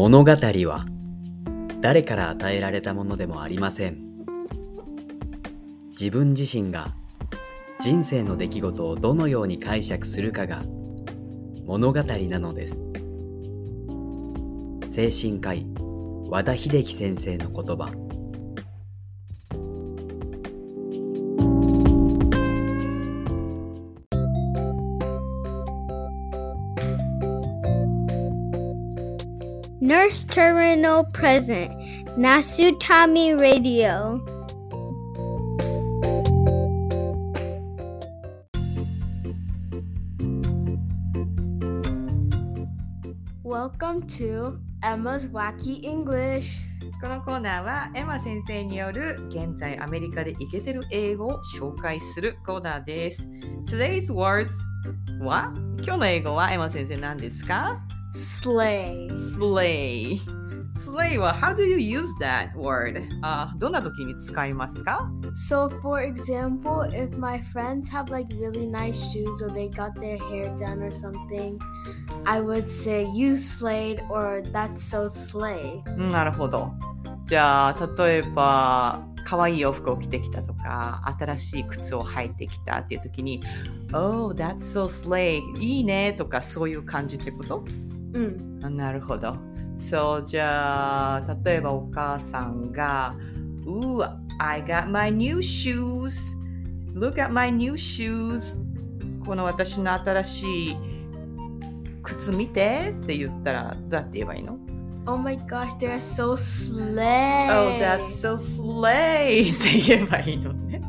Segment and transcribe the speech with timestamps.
[0.00, 0.86] 物語は
[1.82, 3.98] 誰から与えられたものでもありません。
[5.90, 6.88] 自分自身が
[7.82, 10.62] 人生の出来事をどのように解釈するかが
[11.66, 12.90] 物語なのです。
[14.88, 15.66] 精神科医
[16.30, 18.09] 和田秀樹先生の言葉。
[30.10, 31.70] Nurse Terminal Present,
[32.18, 34.18] Nasutami Radio.
[43.44, 46.66] Welcome to Emma's Wacky English.
[47.00, 53.28] このコーナーはエマ先生による現在アメリカでイケてる英語を紹介するコーナーです。
[53.64, 54.48] Today's words
[55.20, 55.52] は
[55.84, 57.80] 今日の英語はエマ先生何ですか
[58.12, 59.08] Slay.
[59.10, 60.20] ?slay。
[60.80, 63.06] slay は How do you use that word?
[63.22, 69.94] あどんな時に使いますか So, for example, if my friends have like really nice shoes or they got
[70.00, 71.58] their hair done or something,
[72.24, 75.82] I would say, You slayed or That's so slay.
[75.96, 76.72] うんなるほど。
[77.26, 83.40] じゃあ例えば可愛い洋服を着てきたとか新しい靴を履いてきたっていう時に
[83.92, 87.64] Oh, that's so slay いいねとかそういう感じってこと
[88.12, 88.66] Mm.
[88.66, 89.36] あなるほど。
[89.78, 93.14] そう、じゃあ、例えばお母さんが、
[93.64, 94.04] Ooh,
[94.38, 96.36] I got my new shoes.
[96.94, 98.58] Look at my new shoes.
[99.24, 100.76] この私の新しい
[102.02, 104.58] 靴見てって言ったら、どうやって言えばいいの
[105.06, 107.46] ？Oh my gosh, they're so slay.
[107.48, 109.54] ?Oh, that's so slay!
[109.56, 110.82] って言えばいいのね。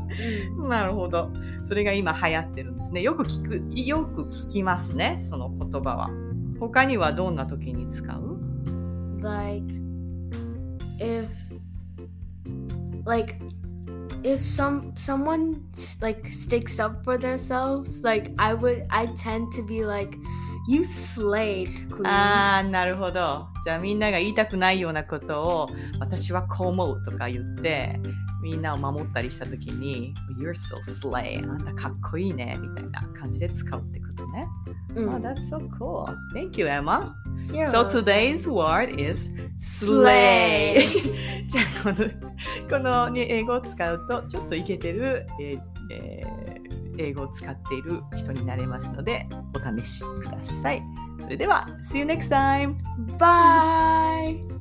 [0.58, 0.68] Mm.
[0.68, 1.32] なるほど。
[1.66, 3.02] それが今流行ってるんですね。
[3.02, 6.10] よく聞く、よく聞きますね、その言葉は。
[6.61, 8.39] 他にはどんな時に使う
[9.21, 9.65] like
[10.99, 11.29] if
[13.05, 13.37] like
[14.23, 15.61] if some someone
[16.01, 20.17] like sticks up for themselves like i would i tend to be like
[20.68, 23.48] you slayed queen ああ、なるほど。
[23.64, 28.00] じゃあみんなが言いたくないようなことを私はこう思うとか言って
[28.42, 34.48] みんなを守ったりしたときに You're so slay あんたかっこいいねみたいな感じで使うってことね。
[34.96, 35.10] Mm.
[35.10, 36.06] Oh, that's so cool.
[36.34, 37.16] Thank you, Emma.
[37.52, 39.30] You're So today's word is
[39.60, 40.86] Slay.
[41.48, 42.10] じゃあこの
[42.70, 45.62] この、ね、英語を使うとちょっとイケてる、えー
[45.92, 46.51] えー
[46.98, 50.84] 英語を使っている人になれますのでお試しください。
[51.20, 52.76] それでは See you next time!
[53.18, 54.61] bye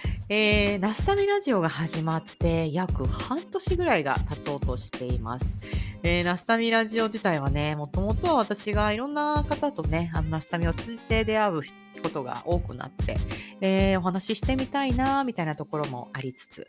[0.33, 5.59] えー、ナスタミラジオが始まって約半年ぐらいが経とうとしています。
[6.03, 11.61] えー、ナスタミラジオ自体はね、もともとは私がいろんな方とね、あのナスタミを通じて出会う
[12.01, 13.17] ことが多くなって、
[13.59, 16.65] えーお話ししてみたいな、みたいなところもありつつ、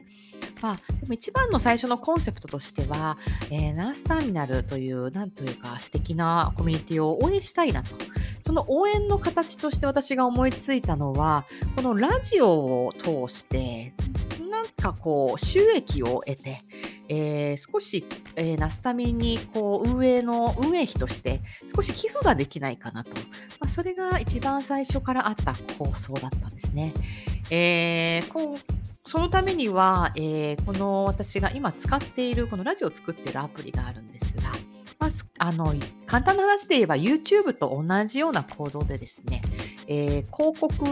[0.61, 3.17] まあ、でも一番の最初のコンセプトとしては、
[3.53, 7.95] えーナースターミナルという、なんというか素敵なコミュニティを応援したいなと。
[8.43, 11.45] その応援の形として私が思いついたのは、
[11.77, 13.95] このラジオを通して、
[14.51, 16.63] なんかこう、収益を得て、
[17.09, 18.05] えー少し、
[18.37, 21.41] えーナスタミにこう運営の運営費として
[21.75, 23.11] 少し寄付ができないかなと、
[23.61, 26.93] まあ、それが一番最初からあった構想だったんですね。
[27.51, 28.59] えーこう
[29.05, 34.53] そのためには、えーこの私が今使っているこのラジオを作っているアプリがあるんですが、
[35.03, 35.11] まあ
[35.49, 35.75] あの
[36.07, 39.43] 簡単な話で言えば YouTube と同じような構造でですね、
[39.89, 40.87] えー広告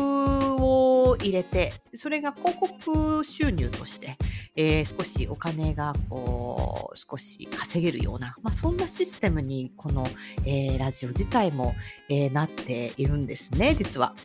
[0.60, 4.16] を入れてそれが広告収入として、
[4.56, 10.04] えー少しお金がこう少し稼げるような、まあ、そんなシステムにこの、
[10.44, 11.74] えーラジオ自体も、
[12.08, 14.16] えなっているんですね実は。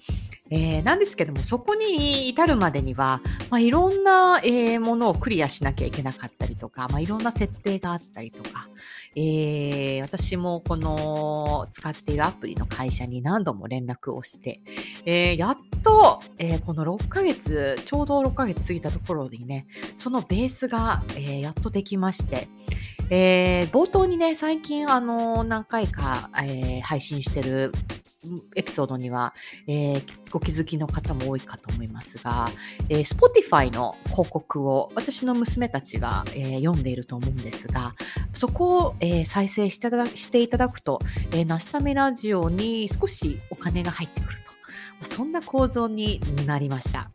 [0.51, 8.67] えーなんですけどもそこに至るまでには、まあ、いろんな、えーものをクリアしなきゃいけなかったりとか、まあ、いろんな設定があったりとか、
[9.15, 14.61] えー私もこの使っているアプリの会社に何度も連絡をして、
[15.05, 19.65] えーやっと、えーこの6ヶ月、ちょうど6ヶ月過ぎたところにね、
[19.97, 22.47] そのベースが、えーやっとできまして、
[23.09, 27.71] えー冒頭にね、最近、あの、何回か、えー配信してる
[28.55, 29.33] エピソードには、
[29.67, 32.49] えーご気づきの方も多いかと思いますが、
[32.89, 37.93] えー Spotify の広告を私の娘たちが、えー読んでいると思うんですが、
[38.33, 40.99] そこを、えー再生していただしていただくと、
[41.31, 44.45] えー、ナスタメラジオに少しお金が入ってくると。
[45.03, 47.11] そんな構造になりました。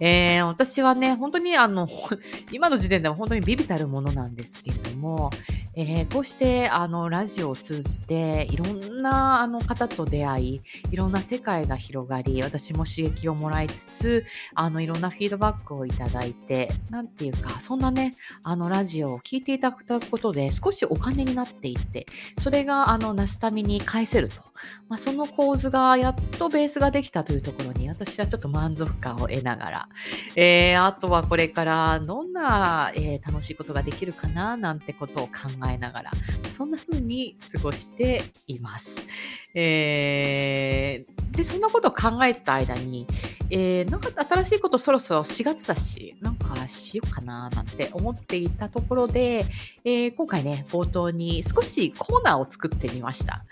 [0.00, 1.86] えー私はね、本当にあの、
[2.52, 5.30] 今の時点では本当にビビたるものなんですけれども、
[5.74, 10.60] えーこうしてあのラジオを通じていろんなあの方と出会い、
[10.90, 14.24] いろんな世界が広がり、私も刺激をもらいつつ、
[14.54, 18.12] あのいろんなフィードバックをいただいて、なんていうか、そんなね、
[18.42, 22.06] あのラジオを聞いていただくことで少しお金になっていって、
[22.38, 24.50] それがあのナスタミに返せると。
[24.88, 29.88] まあ、その構図がやっとベースができたというところに私はちょっと満足感を得ながら、
[30.36, 35.32] えーあとはこれからどんな、えー楽しいことができるかななんてことを考
[35.72, 36.10] えながら、
[36.50, 39.06] そんな風に過ごしています。
[39.54, 43.06] えーで、そんなことを考えた間に、
[43.50, 49.44] えーなんか新しいことそろそろ4月だし、なんかしようかななんて思っていたところで、
[49.84, 53.44] えー今回ね、冒頭に少しコーナーを作ってみました。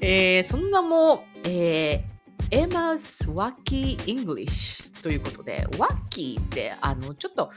[0.00, 2.13] えーその名も、えー
[2.50, 7.50] Emma's Wacky English ということで、 Wacky ってあのちょっと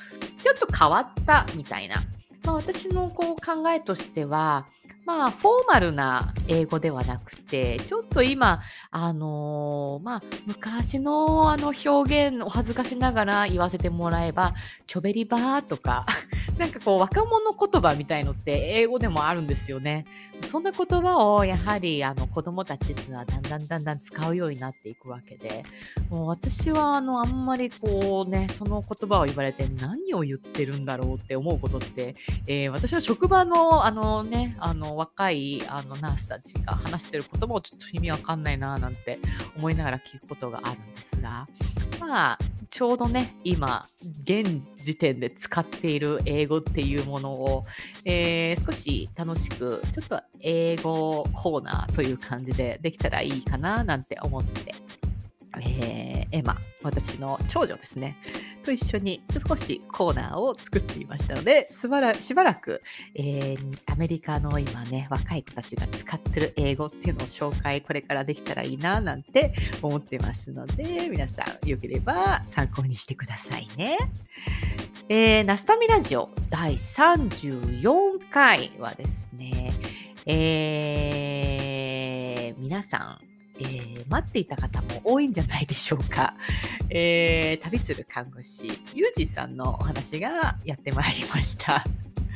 [0.44, 1.96] ちょっと変わったみたいな。
[2.44, 4.66] まあ、私のこう考えとしては、
[5.08, 8.60] まあ、フォーマルな英語ではなくて、ちょっと今、
[8.92, 14.54] あのーまあ、昔のあの表現を恥ずかしながら言わせてもらえば、
[14.86, 16.06] ちょべりばーとか、
[16.60, 20.06] なんかこう若者言葉みたいのって英語でもあるんですよね。
[20.46, 25.64] そんな言葉をやはりあの子供たちっていうのはだんだんだんだん使うようになっていくわけで、
[26.10, 39.20] もう私はあのあんまりこうね、その言葉を言われて何を言ってるんだろうって思うことって、えー私の職場のあのね、あの若いあのナースたちが話してる言葉をちょっと意味わかんないななんて
[39.56, 41.48] 思いながら聞くことがあるんですが、
[42.00, 42.38] まあ、
[42.70, 43.86] ちょうどね、今、
[44.24, 47.66] 現時点で使っている英語っていうものを、
[48.06, 54.76] えー少し楽しく、ちょっと英語コーナーという感じでできたらいいかななんて思って、
[55.62, 58.18] えーエマ、私の長女ですね、
[58.64, 62.82] と一緒にちょっと少しコーナーを作っていましたので、しばらしばらく、
[63.16, 73.98] えーアメリカの今ね、若い子たちが使ってる英語っていうのを紹介、これからできたらいいななんて思ってますので、皆さん、よければ参考にしてくださいね。
[75.10, 79.74] えーナスタミラジオ第34回はですね、
[80.26, 83.18] えー皆さん、
[83.60, 86.36] えー待っていた方も多いんじゃないでしょうか。
[86.90, 88.64] えー旅する看護師、
[88.94, 91.84] ユージさんのお話がやってまいりました。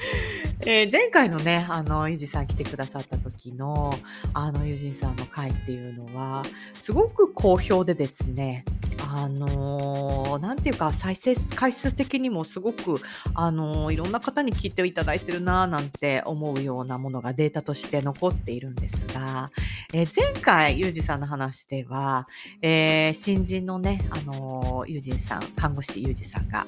[0.65, 3.97] えー前回のね、あの、ゆじさん来てくださった時の、
[4.33, 6.43] あの、ゆじさんの回っていうのは、
[6.81, 8.65] すごく好評でですね、
[9.13, 13.01] あのーていうか、再生回数的にもすごく、
[13.35, 19.51] あのーいろんな方に聞いていただいてるななんて思うようなものがデータとして残っているんですが、
[19.93, 22.27] えー前回、ユージさんの話では、
[22.61, 26.65] えー新人のね、あのーユージさん、看護師ユージさんが、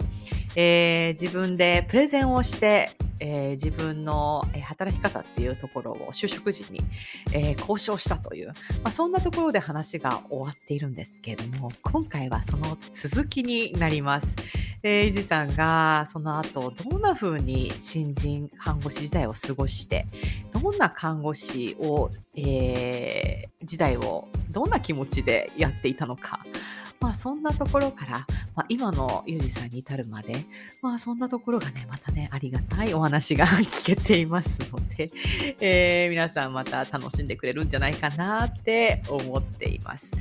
[0.55, 2.89] え自分でプレゼンをして、
[3.25, 6.81] えー自分の働き方っていうところを就職時に、
[7.31, 8.53] えー交渉したという、ま
[8.85, 14.35] あ、そんなところで話が終わっているんですけれども、今回はその続きになります。
[14.83, 20.05] えー、ゆじさんがその後どんな風に新人看護師時代を過ごして、
[20.51, 26.45] どんな看護師を、えー時代をどんな気持ちでやっていたのか、
[27.03, 30.45] まあそんなところから、まあ、今のゆうじさんに至るまで、
[30.81, 35.09] まあそんなところがね、またね、ありがたいお話が 聞けていますので、
[35.59, 40.13] えー皆さんまた楽しんでくれるんじゃないかなって思っています。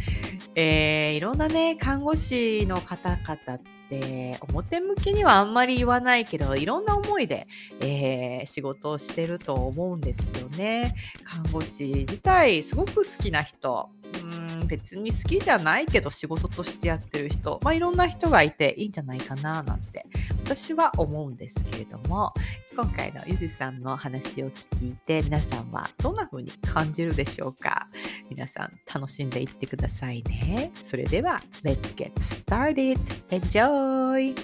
[0.57, 7.47] えーいろんなね、看護師の方々って、表向きにはあんまり言わないけど、いろんな思いで、
[7.81, 10.97] えー仕事をしてると思うんですよね。
[11.23, 13.89] 看護師自体、すごく好きな人、
[14.21, 20.07] うん別に好きじゃないけど仕事としてやってる人、まあ、いろんな人がいていいんじゃないかななんて
[20.45, 22.33] 私は思うんですけれども
[22.75, 27.89] 今回のゆずさんの話を聞いて皆さんはどんな風に感じるでしょうか？
[28.31, 32.99] 皆さん楽しんでいってくださいねそれでは Let's get started!
[33.31, 34.35] Enjoy!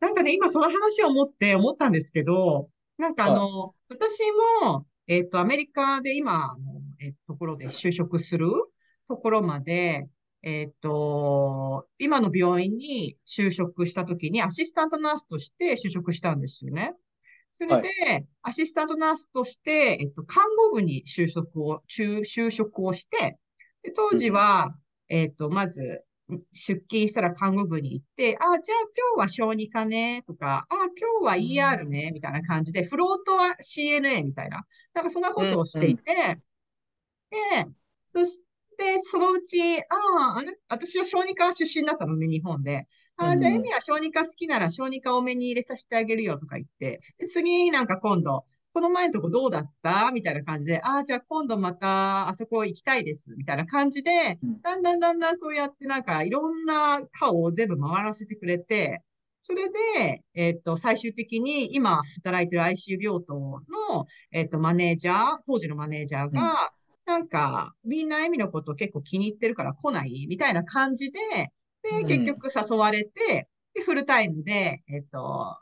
[0.00, 4.20] なんかね、今その話を思って思ったんですけど、なんかあの、私
[4.62, 8.48] も、えっと、アメリカで今、あの、えっと、ところで就職する
[9.08, 10.08] ところまで、
[10.42, 16.92] えっと、今の病院に就職した時にアシスタントナースとして就職したんですよね。
[17.58, 23.38] それで、アシスタントナースとして、えっと、看護部に就職を、就就職をして、
[23.82, 24.76] で当時は、
[25.08, 26.04] えっと、まず、
[26.52, 28.78] 出勤したら看護部に行って、あ、じゃあ
[29.16, 34.64] 今日は小児科ね、とか、あ、今日は ER ね、みたいな感じで、フロートは CNA みたいな、
[34.94, 36.40] なんかそんなことをしていて、
[37.30, 37.38] で、
[38.14, 38.42] そし
[38.78, 39.84] て、そのうち、あ
[40.38, 42.86] あ、私は小児科出身だったのね、日本で。
[43.16, 48.44] ああ、じゃあ、うんエミは小児科好きなら小児科多めに入れさせてあげるよとか言って、で、次、なんか今度、
[48.76, 50.10] この前のとこどうだった？
[50.12, 59.00] みたいな感じで、ああ、じゃあ今度またあそこ行きたいです、みたいな感じでうん、だんだんだんだんそうやってなんかいろんな科を全部回らせてくれて、
[59.40, 65.16] それで、えっと、最終的に今働いてる ICU 病棟の、えっと、マネージャー、
[65.46, 66.70] 当時のマネージャーが、
[67.06, 70.26] なんか、みんなエミのこと結構気に入ってるから来ない？
[70.28, 71.20] みたいな感じで、
[71.82, 72.06] で、うん。
[72.06, 75.56] 結局誘われて、で、フルタイムで、えっと、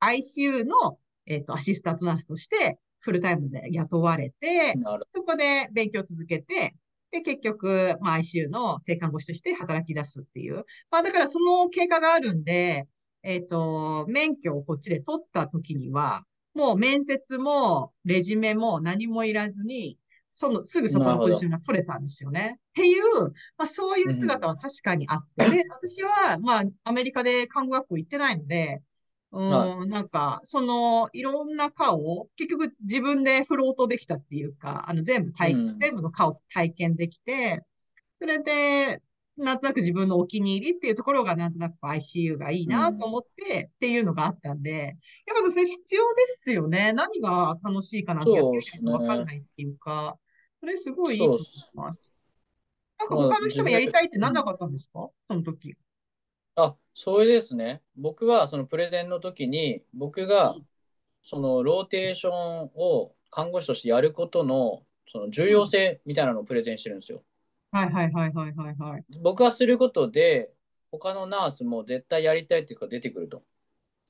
[0.00, 4.74] ICU の、えっと、アシスタントナースとして、フルタイムで雇われて、
[5.14, 6.74] そこで勉強を続けて、
[7.10, 10.64] で、結局、まあ、ICU の生看護師として働き出すっていう。
[10.90, 12.86] まあ、だからその経過があるんで、
[13.22, 16.24] えっと、免許をこっちで取った時には、
[16.54, 19.98] もう面接もレジュメも何もいらずに、
[20.32, 22.56] その、すぐそこのポジションが取れたんですよね。
[22.58, 23.24] っていう、
[23.58, 28.82] まあそういう姿は確かにあって、で、私は、まあアメリカで看護学校行ってないので、
[29.32, 37.62] うーん、なんか、その、いろんな科を、結局自分でフロートできたっていうか、あの、全部体、うん全部の科を体験できて、
[38.20, 39.02] それで、
[39.38, 44.96] なんとなく自分のお気に入りっていうところが、なんとなく ICU がいいなと思ってっていうのがあったんで、
[45.26, 46.92] やっぱそれ必要ですよね。
[46.92, 50.18] 何が楽しいかなんてやってわかんないっていうか、
[50.60, 51.42] それすごいいいと思い
[51.74, 52.14] ます。
[52.98, 55.08] なんか他の人もやりたいってなんなかったんですか？
[55.28, 55.74] その時。
[56.56, 57.82] あ、それですね。
[57.96, 60.56] 僕はそのプレゼンの時に、僕が
[61.22, 67.22] そのローテーションを看護師としてやることのその重要性みたいなのをプレゼンしてるんですよ。
[67.70, 69.04] はいはいはいはいはいはい。
[69.22, 70.52] 僕がすることで、
[70.90, 73.42] 他のナースも絶対やりたいっていうか出てくると。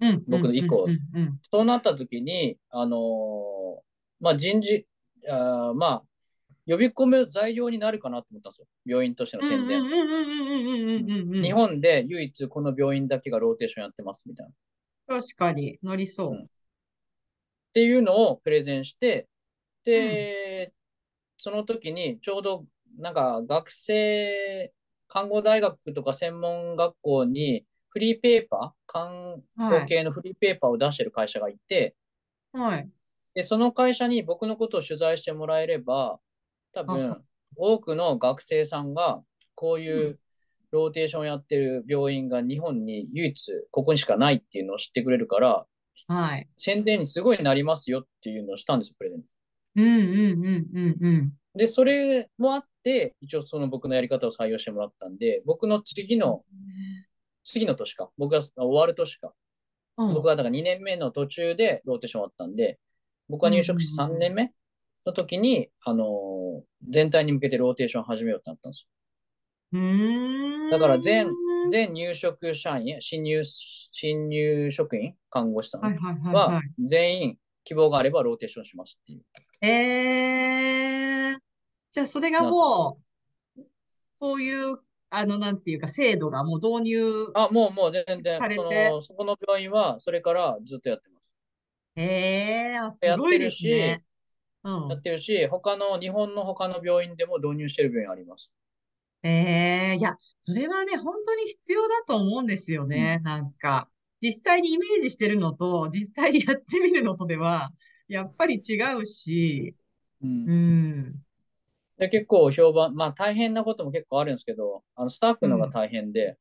[0.00, 0.24] うん。
[0.26, 3.80] 僕の以降うんうんうんそうなった時に、あのー
[4.20, 4.86] まあ、人事、
[5.28, 6.04] あーまあ、
[6.66, 8.66] 呼び込む材料になるかなと思ったんですよ。
[8.86, 11.42] 病院としての宣伝。
[11.42, 14.52] 日本で唯一この病院だけがローテーションやってますみたいな。
[15.20, 16.46] 確かに、なりそう、うん、っ
[17.74, 19.26] ていうのをプレゼンして、
[19.84, 20.72] で、うん、
[21.38, 22.64] その時にちょうど
[22.98, 24.72] なんか学生、
[25.08, 31.94] 看護大学とか専門学校にフリーペーパー、看護系のフリーペーパーを出してる会社がいて、
[32.52, 32.88] はい、
[33.34, 36.20] でその会社に僕のことを取材してもらえれば、
[36.72, 37.24] 多あ分、
[37.56, 39.22] 多くの学生さんが、
[39.54, 40.18] こういう
[40.70, 45.66] ローテーションやってる病院が日本に唯一ここにしかないっていうのを知ってくれるから、
[46.08, 46.48] はい。
[46.56, 49.22] 宣伝にすごいなりますよっていうのをしたんですよ、プレゼン。
[49.76, 51.32] うんうんうんうんうん。
[51.54, 56.44] で、それもあって、一応その僕のやり方を採用してもらったんで、僕の次の、
[57.44, 62.78] 次の年か、僕が終わる年か、うん僕はだから2年目の途中でローテーション終わったんで、
[63.28, 64.52] 僕が入職して3年目
[65.04, 68.86] の時に、あのー全体に向けてローテーション始めようってなったんです
[69.72, 70.70] うーん。
[70.70, 71.32] だから全よ。
[71.70, 75.82] 全入職社員、新入、新入職員、看護師さん
[76.32, 79.22] は全員希望があればローテーションしますっていう。
[79.64, 81.38] えー、
[81.92, 82.98] じゃあそれがも
[83.56, 83.62] う、
[84.18, 84.78] そういう、
[85.10, 91.22] あの、なんていうか、制度がもう導入、あ、もうもう全然その、そこの病院はそれからずっとやってます。
[91.94, 94.02] えー、あすやっごいでてるしすね。
[94.06, 94.11] うん
[94.88, 98.52] やってるし、他の、日本の他の病院でも導入してる病院あります。
[99.22, 103.18] ええいや、それはね、本当に必要だと思うんですよね。
[103.18, 103.88] なんか、
[104.20, 107.72] 実際にイメージしてるのと、実際にやってみるのとでは、
[108.08, 109.76] やっぱり違うし、
[110.22, 111.22] うんうん。
[111.98, 116.36] で、結構評判、まあ大変なことも結構あるんですけど、あのスタッフのが大変で、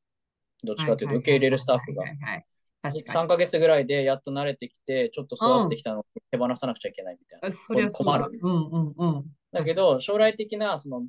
[0.63, 2.11] どっちかというと受け入れるスタッフがはい。
[2.11, 2.45] はいはいはい。
[2.81, 7.49] 確か3ヶ月ぐらいでやっと慣れてきて、ちょっと育ってきたのを手放さなくちゃいけないみたいな。
[7.49, 7.55] に。
[7.55, 8.13] そりゃそうだ。
[8.13, 9.25] 困るうんうんうん。
[9.51, 11.03] だけど、将来的なその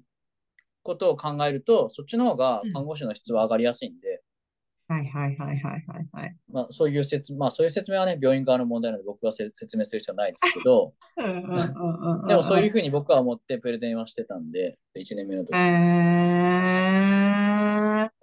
[0.82, 4.22] ことを考えると、そっちの方が看護師の質は上がりやすいんで、
[4.88, 6.36] はいはいはいはいはいはい。
[6.52, 15.56] まあそういう説、まあそういう説明はね、病院側の問題なので僕がせ説明する必要はないですけど、 うんうんうんうんでもそういうふうに僕は思ってプレゼンはしてたんで、1年目の時。
[15.56, 15.60] え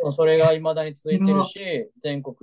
[0.03, 2.35] ー、それが未だに続いてるし、全国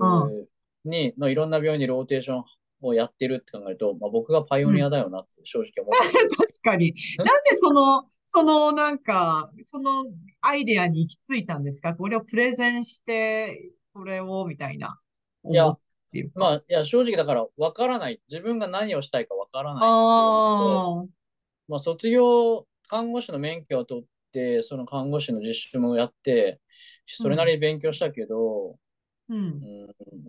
[0.89, 2.45] にのいろんな病院でローテーション
[2.83, 6.29] をやってるって考えると、まあ、僕がパイオニアだよなって正直思ってる。
[6.37, 6.95] 確かに。
[7.19, 10.07] なんでその、 そのなんか、その
[10.41, 11.95] アイデアに行き着いたんですか？
[11.95, 15.01] これをプレゼンして、これを、みたいな。
[15.45, 15.77] いや。
[16.35, 18.21] まあ、いや、正直だから分からない。
[18.31, 21.05] 自分が何をしたいか分からないあ、
[21.69, 26.61] まあ、卒業、看護師の免許を取って、その看護師の実習もやって、
[27.07, 28.77] それなりに勉強したけど、うん。
[29.29, 29.61] うん、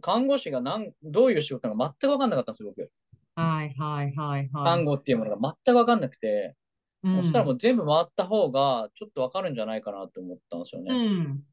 [0.02, 2.92] 看護師がなんどういう仕事なのか全く分かんなかったんですよ、僕。
[3.36, 4.64] はいはいはいはい。
[4.64, 6.56] 看護っていうものが全く分かんなくて、
[7.04, 10.94] うん、そしたらもう全部回った方がちょっと分かるんじゃないかなって思ったんですよね。
[10.94, 11.44] うん。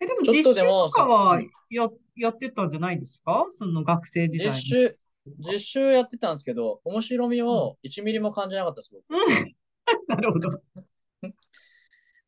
[0.00, 3.46] え、でも実習とかはうんや、やってたんじゃないですか？
[3.50, 4.54] その学生時代に。
[4.54, 4.98] 実習、
[5.38, 9.04] 実習やってたんですけど、面白みを1ミリも感じなかったです、僕。
[9.10, 9.54] うん。
[10.06, 10.60] なるほど。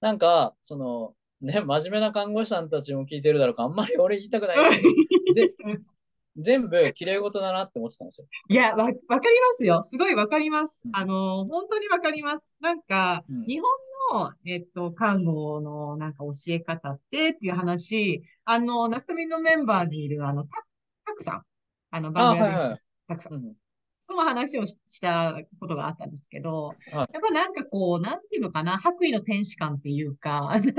[0.00, 1.14] なんか、その、
[1.44, 5.54] ね、真面目な看護師さんたちも聞いてるだろうから、あんまり俺言いたくないけ
[6.36, 8.26] 全部綺麗事だなって思ってたんですよ。
[8.48, 9.20] いや、わ、わかりま
[9.56, 9.84] すよ。
[9.84, 10.90] すごいわかりますう。
[10.90, 12.56] んあの、本当にわかります。
[12.60, 13.70] なんか、うん日本
[14.12, 20.64] の、えっと、看護のなんか教え方ってっていう話、あの、ナスタミンのメンバーにいる、あの、タ
[21.04, 21.42] タクさん。
[21.90, 23.34] あの、バングラデシュはいはいタクさん。
[23.34, 23.54] うん
[24.06, 30.72] とも話をししたことがあったんですけど、はいやっぱなんかこう、なんていうのかな、白衣の天使感っていうか、 なんてい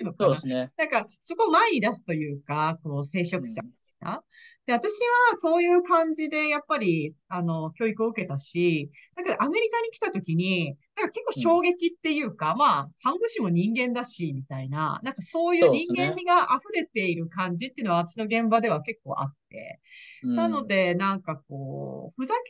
[0.00, 0.72] うのかなね。
[0.76, 4.24] なんか、そこを前に出すというか、こう、聖職者うんみたいな。
[4.66, 4.92] で、私
[5.32, 19.80] はそういう感じで、やっぱり、あの、教育を受けたし、だからアメリカに来た時に、なんか結構衝撃っていうか、まあ、看護師も人間だし、みたいな、なんかそういう人間味が溢れている感じっていうのは、私の現場では結構あって。
[20.22, 22.40] うんなので、なんかこう、ふざけ、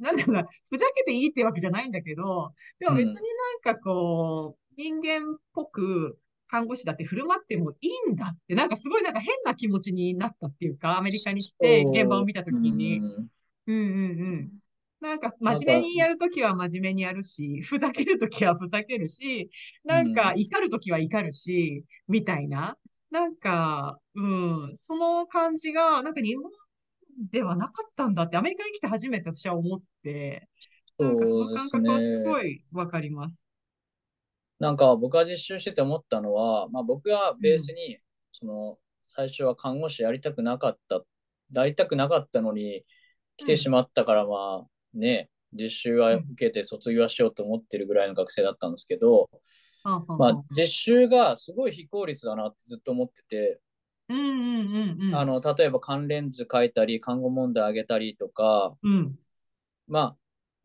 [0.00, 13.04] なんだろうな、ふざけていいってわけじゃないんだけど、でも別になんかこう、人間っぽく看護師だって振る舞ってもいいんだって、なんかすごいなんか変な気持ちになったっていうか、アメリカに来て現場を見たときに、うん。
[13.66, 13.76] うんうんう
[14.36, 14.50] ん。
[15.00, 19.50] なんか真面目にやるときは真面目にやるし、ふざけるときはふざけるし、
[19.84, 22.76] なんか怒るときは怒るし、みたいな。
[23.10, 24.26] なんか、う
[24.72, 26.44] ん、その感じが、なんか日本
[27.30, 30.48] ではなかったんだって、アメリカに来て初めて私は思って、
[30.98, 33.42] なんかその感覚はすごいわかります。
[34.58, 37.98] なんか僕が実習してて思ったのは、まあ、僕がベースに、
[38.32, 41.02] その最初は看護師やりたくなかった、
[41.52, 42.84] やりたくなかったのに
[43.36, 49.30] 来てしまったから、まあね、実習は受けて卒業はしようと思ってるぐらいの学生だったんですけど、
[49.82, 53.60] まあ実習がすごい非効率だなってずっと思ってて。
[55.14, 59.18] あの例えば関連図書いたり、看護問題あげたりとか、うん。
[59.86, 60.16] まあ、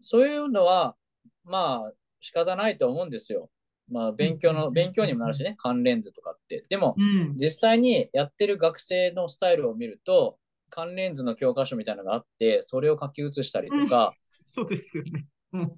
[0.01, 0.95] そういうのは、
[1.43, 3.49] まあ、仕方ないと思うんですよ。
[3.89, 6.65] まあ、勉強の、うん勉強にもなるしね、関連図とかって。
[6.69, 7.35] でも、うん。
[7.37, 10.37] 実際にやってる学生のスタイルを見ると、
[10.69, 15.25] 関連図の教科書みたいなのがあって、それを書き写したりとか、そうですよね。
[15.53, 15.71] うん。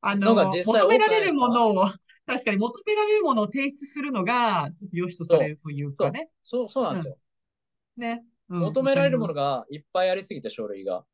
[0.00, 1.84] あの求められるものを、
[2.26, 6.30] 確かに求められるものを提出するのが、ちょっと良しとされるというかね。
[6.44, 7.16] そう、そうなんですよ。
[7.96, 8.24] ね。
[8.24, 11.04] うん求められるものわがいっぱいありすぎて、書類が。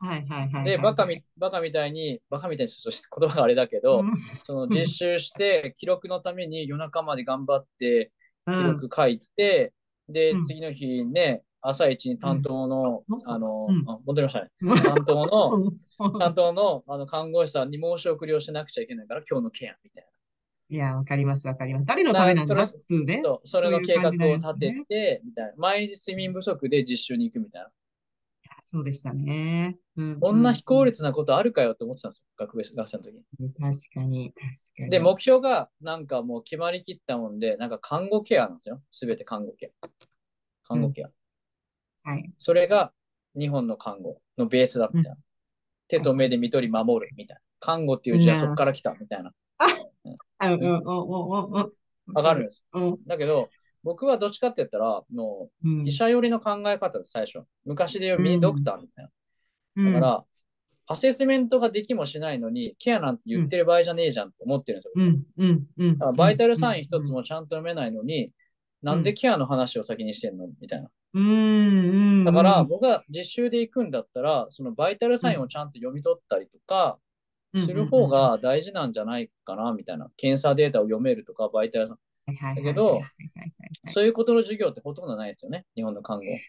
[0.00, 0.64] はいはいはいはい。
[0.64, 8.10] で、バカみ、バカみたいに、バカみたいにちょっと言葉があれだけど、うんその実習して、記録のために夜中まで頑張って、
[8.46, 9.72] 記うん録書いて、
[10.08, 14.50] でうん、次の日ね、朝一に担当の、うんあの、うんあ戻りましたね。
[14.62, 20.06] うん担当の、うん担当のあの看護師さんに申し送りをしなくちゃいけないから、今日のケアみたい
[20.70, 21.86] いや、わかりますわかります。
[21.86, 22.62] 誰のためなんだ？
[22.62, 23.22] っつうねな。。
[23.24, 25.52] そう、それの計画を立てて、みたいな。
[25.56, 27.70] 毎日睡眠不足で実習に行くみたいな。
[28.64, 29.78] そうでしたね。
[29.96, 33.22] うんこんな非効率なことあるかよって思ってたんですよ、学部学生の時に。
[33.40, 34.90] うん確かに、確かに。
[34.90, 38.80] で、目標がなんかもう決まりきったもんで、なんか看護ケアなんですよ。
[38.92, 39.88] すべて看護ケア。
[40.62, 41.10] 看護ケア。
[42.08, 42.30] はい。
[42.38, 42.92] それが
[43.36, 45.18] 日本の看護のベースだみたいな。
[45.88, 47.40] 手と目で見取り守るみたいな。
[47.58, 49.32] 看護っていう字はそこから来たみたいな。
[50.40, 51.72] あうんうんうんうんうん。
[52.14, 52.64] わかるんです。
[52.72, 53.50] うんだけど、
[53.82, 57.44] 僕はどっちかって言ったら、もう医者寄りの考え方です、最初。
[57.64, 59.10] 昔で言うミニドクターみたいな。
[59.76, 60.24] うんだから、
[60.88, 64.92] アセスメントができもしないのに、ケアなんて言ってる場合じゃねえじゃんって思ってるんですよ。
[64.96, 66.16] うんうんうん。
[66.16, 68.32] バイタルサイン一つもちゃんと読めないのに、
[68.82, 70.90] なんでケアの話を先にしてんのみたいな。
[71.14, 72.24] うんうん。
[72.24, 76.98] だから、うん僕が実習で行くんだったら、そのバイタルサインをちゃんと読み取ったりとか、
[77.54, 80.10] する方、が大事なんじゃないかな、みたいな。
[80.16, 81.98] 検査データを読めるとか、バイタルサイン。
[82.36, 83.00] だだけど
[83.88, 86.24] そういうことの授業ってほとんどないですよね、日本の看護。
[86.24, 86.40] 確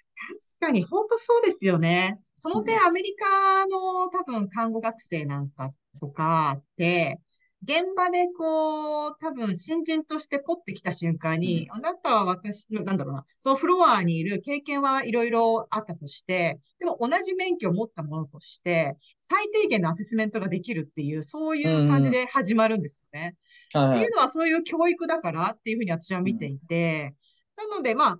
[0.59, 2.19] かに、本当そうですよね。
[2.37, 7.19] その点、アメリカの多分看護学生なんかとかって、
[7.63, 23.35] 現場でこう、多分新人としてポッて来た瞬間に、あなたは私の、なんだろうな、そのフロアにいる経験はいろいろあったとして、でも同じ免許を持ったものとして、最低限のアセスメントができるっていう、そういう感じで始まるんですよね。
[23.73, 23.99] はいはい。
[23.99, 27.15] いうってのはそういう教育だからっていうふうに私は見ていて、
[27.55, 28.19] なのでまあ、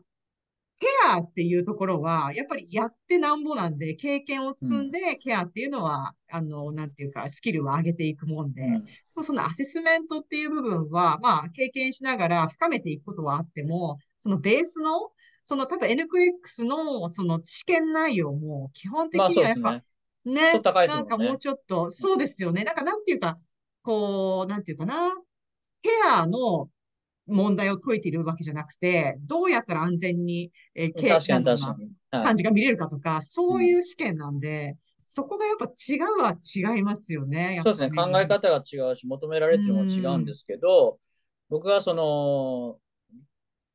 [0.82, 8.86] ケアっていうところは、やっぱりやってなんぼなんで、経験を積んで、ケアっていうのは、あの、なんていうか、スキルを上げていくもんで、うん
[9.24, 15.12] そのアセスメントっていう部分は、まあ、経験しながら深めていくことはあっても、そのベースの、
[15.46, 19.84] その多分 NCLEX のその試験内容も基本的まあにはやっぱ。
[20.24, 22.63] ね、ちょっと高いですもんねなんかもうちょっと、そうですよね。
[22.63, 23.38] なんかなんていうか、
[23.84, 25.12] こう、なんていうかな、
[25.84, 26.70] ケアの
[27.27, 31.84] 問題を解いているわけじゃなくて、どうやったら安全に、えーケア確かになんだろう確かに。
[31.84, 36.36] はいな感じが見れるかとか、そういう試験なんで、そこがやっぱ違うは
[36.75, 37.62] 違いますよね。
[37.63, 40.99] そうですね、考え方が違うし、求められてるも違うんですけど、
[41.49, 42.79] 僕はその、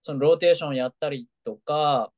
[0.02, 2.12] そのローテーションやったりとか、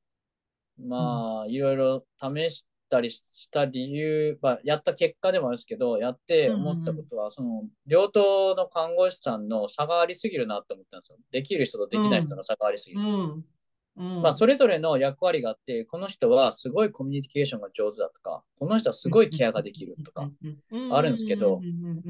[0.79, 11.19] まあ、いろいろ試したりした理由、まあ、やった結果でもあるんですけど、やって思ったことは、その、両党の看護師さんの差がありすぎるなって思ったんですよ。
[11.31, 13.01] できる人とできない人の差がありすぎる。
[13.01, 13.45] うん。
[13.97, 14.23] うん。
[14.23, 20.31] まあ、それぞれの役割があって、この人はすごいコミュニケーションが上手だとか、この人はすごいケアができるとか、
[20.91, 21.61] あるんですけど、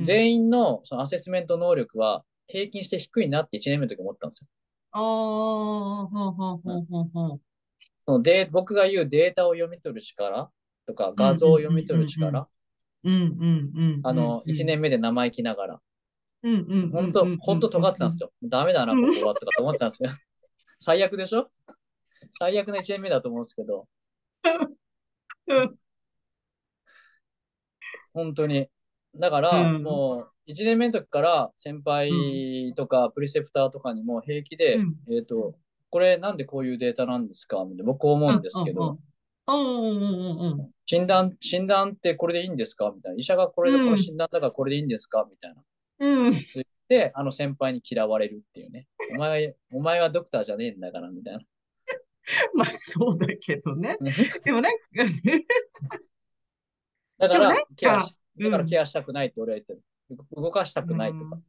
[0.03, 4.49] 全員のそのアセスメント能力は平均して低いなって1年目の時思ったんですよ。
[4.93, 7.41] ああ、ほんほんほんほんほん。
[8.07, 10.51] そのデー僕が言うデータを読み取る力
[10.89, 12.49] とか、画像を読み取る力、
[13.05, 14.01] うんうんうん。
[14.05, 15.81] あの、1年目で生意気ながら、
[16.43, 16.91] うんうんうん。
[16.91, 18.33] 本当本当尖ってたんですよ。
[18.43, 20.11] ダメだな、ここはとかと思ってたんですよ。
[20.81, 21.51] 最悪でしょ？
[22.39, 23.87] 最悪の1年目だと思うんですけど、
[25.49, 25.79] うん。
[28.15, 28.69] 本当に。
[29.15, 35.55] だから、うんもう、1年目の時から先輩とかプリセプターとかにも平気で、うんえっ、と、
[35.91, 37.63] これなんでこういうデータなんですか？
[37.85, 38.99] 僕思うんですけど、
[39.49, 40.71] うんうんうんうんうん。
[40.87, 42.93] 診断、診断ってこれでいいんですか？
[42.95, 43.19] みたいな。
[43.19, 45.27] 医者がこれでこの診断だからこれでいいんですか？
[45.31, 45.63] みたいな。
[46.01, 46.33] うん。
[46.89, 48.87] で、あの先輩に嫌われるっていうね。
[49.15, 51.41] お前、お前はドクターじゃねえんだから、みたいな。
[52.55, 53.97] まあそうだけどね。
[54.45, 54.83] でもなんか、
[57.19, 59.83] だからケアし、うんだからケアしたくないって俺は言ってる。
[60.37, 61.41] 動かしたくないとか。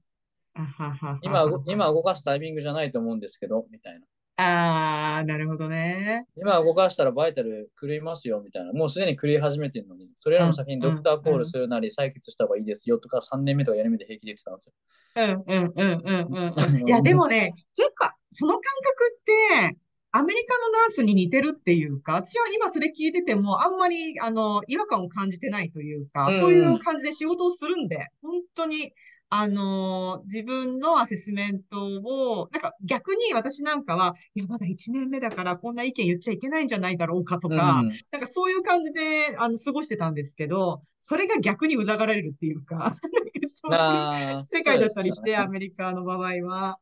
[1.21, 4.05] 今、動今動かすタイミングじゃないと思うんですけど、みたいな。
[4.41, 6.25] ああ、なるほどね。
[6.37, 8.71] 今動かしたらバイタル狂いますよ、みたいな。
[8.71, 14.73] もうすでに狂い始めてるのに、それらの先にドクターコールするなり、採血した方がいいですよとか、3年目とか4年目で平気で言ってたんですよ。
[15.15, 16.87] うんうんうんうんうんうん。
[16.87, 19.19] いや、でもね、結構、その感覚
[19.67, 19.77] って、
[20.11, 28.93] アメリカのナースに似てるっていうか、私は今それ聞いてても、あんまり、あの、違和感を感じてないというか、うんうんそういう感じで仕事をするんで、本当に、
[29.31, 42.93] あの、自分のアセスメントを、なんか逆に私なんかは、いや、まだ1年目だからこんな意見言っちゃいけないんじゃないだろうかとか、うんなんかそういう感じで、あの、過ごしてたんですけど、それが逆にうざがられるっていうか、
[43.47, 46.79] そういう世界だったりして、ねアメリカの場合は。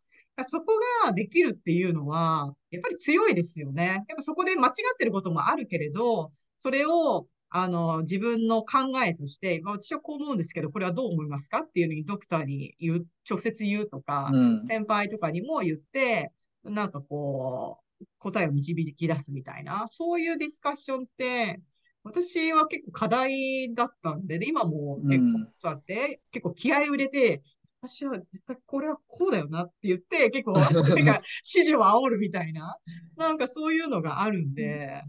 [0.50, 4.06] そこができるっていうのは、やっぱり強いですよね。
[4.08, 11.60] やっぱそこで間違ってることもあるけれど、それを、あの、自分の考えとして、まあ私はこう思うんですけど、これはどう思いますか？
[11.60, 14.68] っていうのにドクターに言う、直接言うとか、うん。
[14.68, 16.32] 先輩とかにも言って、
[16.64, 21.62] なんかこう、答えを導き出すみたいな、そういうディスカッションって、
[22.04, 27.42] 私は結構課題だったんで、で今も結構うんそうやって、結構気合を入れて、
[27.82, 32.78] 私は絶対これはこうだよなって言って、結構、 なんか指示を煽るみたいな、
[33.18, 35.04] なんかそういうのがあるんで、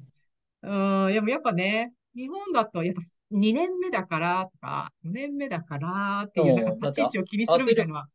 [0.63, 0.67] う
[1.09, 8.09] ん、でもやっぱね、日本だとやっぱ2年目だからとか、4年目だからっていう、なんか立ち位置を気にするみたいなのは、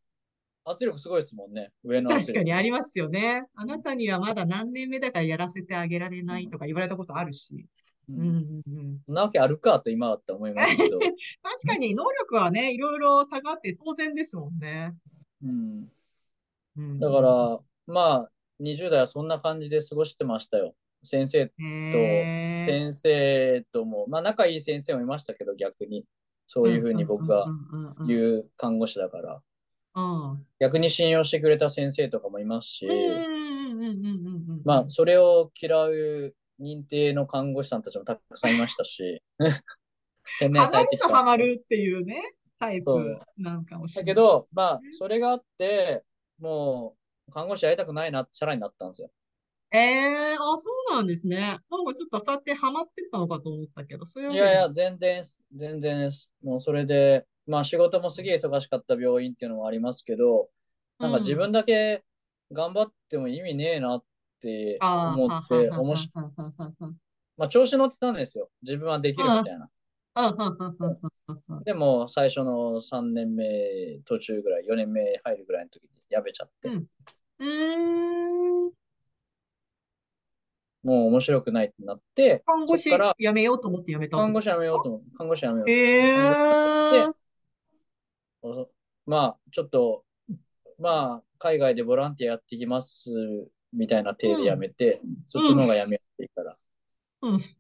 [0.66, 1.72] 圧力すごいですもんね。
[1.84, 2.10] 上の。
[2.10, 3.44] 確かにありますよね。
[3.56, 7.68] あなたにはまだ何年目だからやらせてあげられないとか言われたことあるし。
[8.10, 11.00] ううんんうんうん、そんなわけあるかと今だって思いますけど。
[11.42, 14.94] 確かに能力はね、いろいろ差があって当然ですもんね。
[15.42, 15.90] うん。
[16.76, 20.76] うん、だから、まあ、20代はそんな感じで過ごしてましたよ。
[21.04, 26.06] 先生と、先生とも、まあ仲いい先生もいましたけど、逆に。
[26.48, 29.42] そういうふうに僕がう言う看護師だから。
[30.60, 32.88] 逆に信用してくれた先生とかもいますし。
[34.64, 39.22] まあ、それを嫌う認定の看護師さんたちもたくさんいましたし、
[40.40, 41.08] 天然ハマるされてきた。
[41.08, 44.16] とハマるっていうね、タイプなんかもしれない。
[44.16, 46.04] だけど、まあ、それがあって、
[46.40, 46.96] も
[47.28, 49.10] う、看護師やりたくないなってチャラになったんですよ。
[49.74, 51.38] ええあ、そうなんですね。
[51.40, 56.30] なんかちょっとそうやってハマってったのかと思ったけど、そういういやいや、全然です、全然です。
[56.44, 60.50] もうそれで、まあ仕事もすげえ忙しかった病院っていうのもありますけど、
[61.00, 62.04] なんか自分だけ
[62.52, 64.04] 頑張っても意味ねえなっ
[64.42, 66.94] てああ、思って、はははおもし、はははは
[67.38, 68.50] まあ調子乗ってたんですよ。
[68.62, 69.70] 自分はできるみたいな。
[70.16, 71.64] うん、うん、うん、うんうんうん。
[71.64, 73.46] でも最初の3年目
[74.06, 76.86] 途中ぐらい、4年目入るぐらいの時に辞めちゃって、うん
[77.40, 78.83] うーん。
[80.84, 85.02] もう面白くないってなって、看護師辞めようと思って辞めた看護師辞めようと思う。
[85.18, 85.76] 看護師辞めようとえ
[86.98, 87.08] え
[88.42, 88.70] 思う。
[89.06, 90.04] まあ、ちょっと、
[90.80, 93.12] まあ、海外でボランティアやっていきます
[93.72, 96.58] みたいな体で辞めて、そっちの方が辞めやすいから、
[97.22, 97.40] うん。
[97.40, 97.56] 辞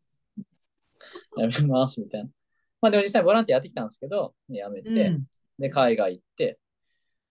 [1.63, 2.29] めますみたいな。
[2.81, 5.25] まあでも実際ボランティアやってきたんですけど、辞めて、うん。
[5.57, 6.59] で、海外行って、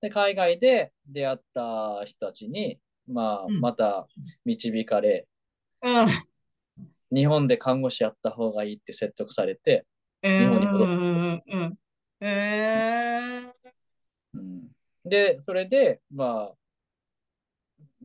[0.01, 4.07] で、海外で出会った人たちに、まあ、うんまた
[4.45, 5.27] 導かれ、
[5.83, 6.09] うん。
[7.15, 9.87] 日本で看護師やった方がいいって説得されて、
[10.23, 11.43] え日本に戻っうん。
[11.47, 11.79] うん。
[12.21, 13.53] ええ
[14.35, 14.69] うん
[15.05, 16.55] で、それで、まあ、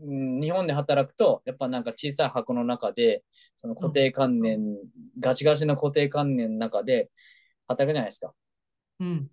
[0.01, 3.23] うん日本で働くと、やっぱなんか小さい箱の中で、
[3.61, 4.77] その固定観念、
[5.19, 7.09] ガチガチの固定観念の中で
[7.67, 8.33] 働くじゃないですか。
[8.99, 9.29] うん。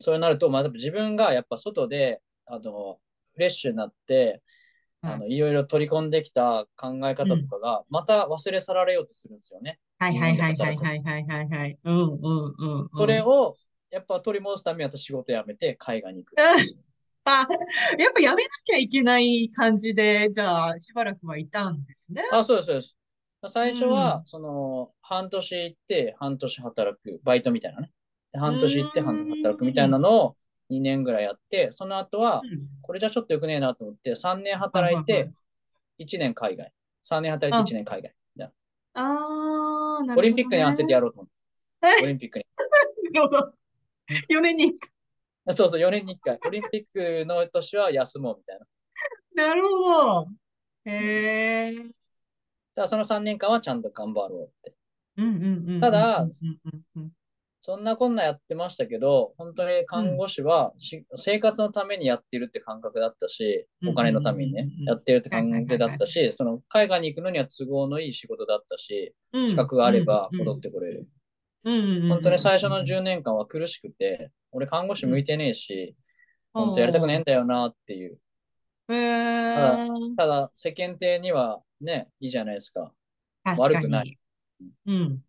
[0.00, 2.98] そうなると、まあ、自分がやっぱ外で、あの、
[3.34, 4.42] フレッシュになって、
[5.02, 9.78] あの、いろいろ取り込んできた考え方とかが、また忘れ去られようとするんですよね。
[9.98, 11.78] はいはいはいはいはいはいはいはい。
[11.84, 12.88] うんうんうんうん。
[12.96, 13.56] それを、
[13.90, 16.36] やっぱ取り戻すために私仕事辞めて海外に行く。
[17.24, 17.46] あ、
[17.98, 22.22] やっぱやめなきゃいけない感じで、じゃあ、しばらくはいたんですね。
[22.32, 22.96] あ、そうです、そうです。
[23.48, 27.92] 最初は、うんその、半年行って、半年働く、バイトみたいなね。
[28.32, 30.36] で半年行って、うん半年働くみたいなのを
[30.78, 35.30] 2年ぐらいやって、その後は、うんこれじゃちょっとよくねえなと思って、3年働いはいて、
[35.98, 36.72] 1年海外。
[37.08, 38.14] 3年働いて1年海外。
[38.94, 40.08] ああ、ね。
[40.08, 41.28] なオリンピックに合わせてやろうと思っ
[41.98, 42.04] て。
[42.04, 42.44] オリンピックに。
[43.12, 43.54] なるほど。
[44.28, 44.74] 4年に1
[45.46, 45.54] 回。
[45.54, 46.38] そうそう、4年に1回。
[46.46, 48.58] オリンピックの年は休もうみたい
[49.34, 49.48] な。
[49.48, 50.28] なるほど。
[50.84, 51.74] へえ。
[52.74, 54.74] だその3年間はちゃんと頑張ろうって。
[55.16, 55.80] うんうんうんうん。
[55.80, 56.30] ただうん
[56.64, 57.12] うんうん
[57.64, 69.50] そんなこんなやってましたけど、本当に看護師はし、生活のためにやってるって感覚だったし、うんお金のためにねうんうんうん、やってるって感覚だったし、その海外に行くのには都合のいい仕事だったし、うん。
[69.50, 71.08] 資格があればうん戻ってこれる。
[71.62, 72.08] うんうんうんうん。
[72.08, 75.94] 本当に最初の10年間は苦しくて、俺看護師向いてねえし、
[76.52, 78.18] 本当やりたくねえんだよなっていう。
[78.88, 79.88] へえ。
[80.16, 82.92] ただ世間体にはね、いいじゃないですか。
[83.44, 84.18] 悪くない
[84.58, 84.72] に。
[84.86, 85.24] うん。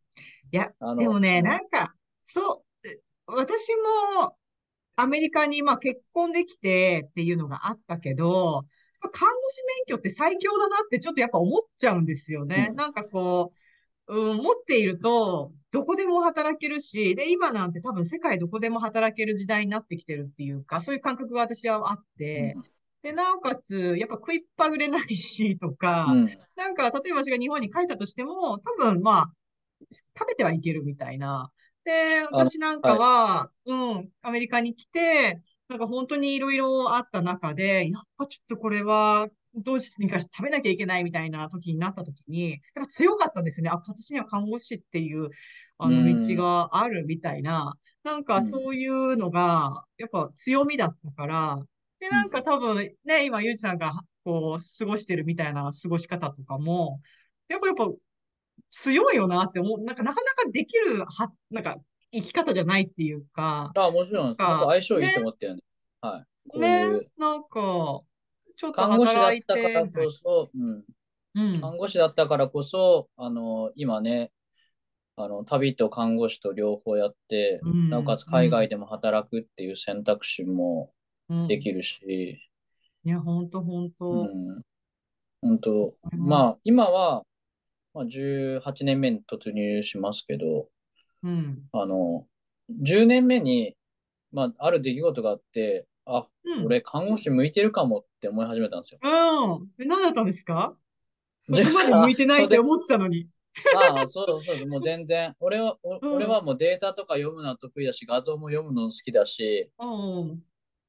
[0.51, 1.92] いや、でもね、うんなんか、
[2.23, 3.69] そう、え私
[4.17, 4.37] も
[4.95, 8.63] アメリカにまあ結婚できてっていうのがあったけど、
[9.11, 12.67] 看護師免許って最強だなってちょっとやっぱ思っちゃうんですよね。
[12.69, 13.53] うんなんかこ
[14.07, 22.55] う、うん、持っていると、どこでも働けるし、で、今なんて多分世界どこでも働ける時代になってきてるっていうか、そういう感覚が私はあって、
[23.01, 26.25] で、なおかつ、やっぱ食いっぱぐれないしとか、うん。
[26.55, 29.33] なんか、例えば私が日本に帰ったとしても、多分まあ、
[30.17, 31.51] 食べてはいけるみたいな。
[31.83, 43.69] で、私なんかは、うん、アメリカに来て、なんか本当にいろいろあった中で、やっぱちょっとこれは、どうにかして食べなきゃいけないみたいな時になった時に、やっぱ強かったんですね。
[43.69, 45.29] あ、私には看護師っていう、
[45.77, 46.27] あの、うん。
[46.27, 47.75] 道があるみたいな。
[48.03, 51.57] なんかそういうのが、やっぱ強みだったから、
[51.99, 53.93] で、なんか多分ね、今、ゆうじさんが、
[54.23, 57.01] こう、過ごしてるみたいな過ごし方とかも、
[57.47, 57.87] やっぱ、やっぱ、
[58.73, 59.83] 強いよなって思う。
[59.83, 61.77] なんか、なかなかできる、は、なんか、
[62.11, 65.61] 生き方じゃないっていうか、あ、もちろん、なんか僕相性いいと思ったよね。
[66.01, 66.49] はい。
[66.49, 67.49] こうねいう、、なんか、
[68.55, 70.83] ちょっと看護師だっ働いたからこそ、うん。
[71.35, 71.43] な。
[71.43, 71.61] うん。
[71.61, 74.31] 看護師だったからこそ、あの、今ね、
[75.17, 80.91] あの、旅と看護師と両方やって、うんなおかつ海外でも働くっていう選択肢も
[81.29, 82.41] うんできるし、
[83.05, 84.25] いや、ほんとほんうと。
[84.25, 84.61] ん。
[85.41, 87.23] 本当うんまあ、今は、
[87.93, 90.67] まあ、18年目に突入しますけど、
[91.23, 91.63] うん。
[91.71, 92.25] あの、
[92.81, 93.75] 10年目に、
[94.31, 96.65] まあ、ある出来事があって、あ、うん。
[96.65, 98.99] 俺、看護師向いてるかもって思い始めたんですよ。
[99.01, 99.67] うん。
[99.79, 100.75] え、何だったんですか？
[101.39, 103.27] そこでまで向いてないって 思ってたのに。
[103.77, 105.35] ああ、そうそうそう、もう全然。
[105.39, 109.85] 俺は、おうん俺はもうデータとか読むのは得意だし、画像も読むの好きだし、う
[110.25, 110.43] ん。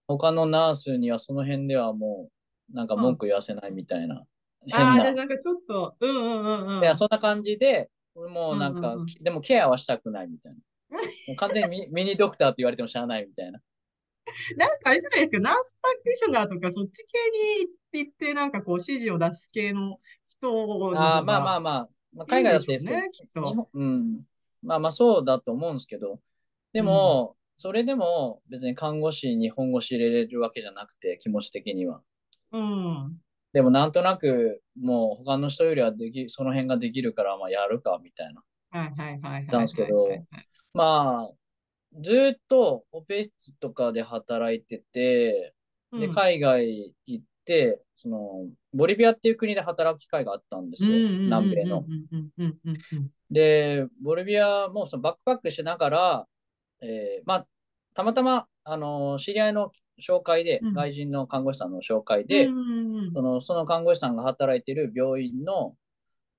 [0.06, 2.30] 他のナースにはその辺ではも
[2.72, 4.24] う、なんか文句言わせないみたいな。
[4.66, 5.12] 変ああ、じゃあな。
[5.14, 6.82] なんかちょっと、うんうんうんうん。
[6.82, 10.58] いや、そんな感じで、俺もなんか、うんうんうんでもケアはしたくないみたいな。
[11.28, 13.60] もう完全にミミニドクターって言われてもしゃあないみたいな。
[14.56, 19.98] なんかあれじゃないですか、ナースプラクティショナーとかそっち系に行って、なんかこう指示を出す系の
[20.28, 23.68] 人ああ、まあまあがまあ、まあ、海外だってですね、きっと。
[23.72, 24.22] うん。
[24.62, 26.20] まあまあそうだと思うんですけど、
[26.72, 32.00] でも、それでも別に看護師に本腰入れれるわけじゃなくて、気持ち的には。
[32.52, 33.18] うん。
[33.54, 38.42] でもなんとなく、もう他の人よりはでき、その辺ができるから、まあやるか、みたいな。
[38.70, 39.46] はいはいはい。
[39.46, 40.08] なんですけど
[40.74, 41.32] まあ、
[42.02, 45.54] ずーっとオペ室とかで働いてて、
[45.92, 50.90] で、うん海外行って、その、ボリビアっていう国で働く機会があったんですよ。
[50.90, 51.84] 南米の。
[51.88, 56.26] うんうんうんうんうんで、ボリビアもそのバックパックしながら、
[56.80, 57.46] えーまあ、
[57.94, 60.74] たまたま、あの、知り合いの紹介で、うん。
[60.74, 62.48] 外人の看護師さんの紹介で、
[63.14, 65.74] その、その看護師さんが働いている病院の、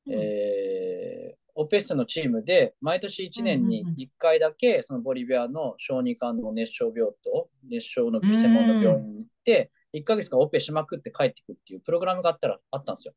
[0.08, 0.14] うん。
[0.14, 13.14] えーオペ室のチームで、毎年1年にうんうんうん1回だけ、そのボリビアの小児科の熱傷病棟、熱傷の専門の病院に行って、1ヶ月間オペしまくって帰ってくっていうプログラムがあったらあったんですよ。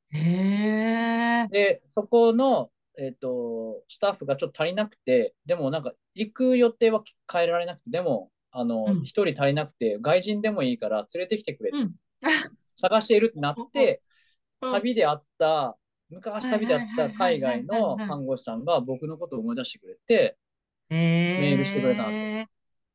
[1.50, 11.94] で、そこの、えっと、スタッフがちょっと足りなくて、でもなんか行く予定は変えられなくて、でも、あの、うん一人足りなくて、外人でもいいから連れてきてくれってうん。
[12.76, 14.02] 探しているってなって、
[14.60, 15.78] うん旅であった、
[16.10, 20.36] 昔旅であった海外の看護師さんが僕のことを思い出してくれて、
[20.88, 22.48] メメールしてくれたんで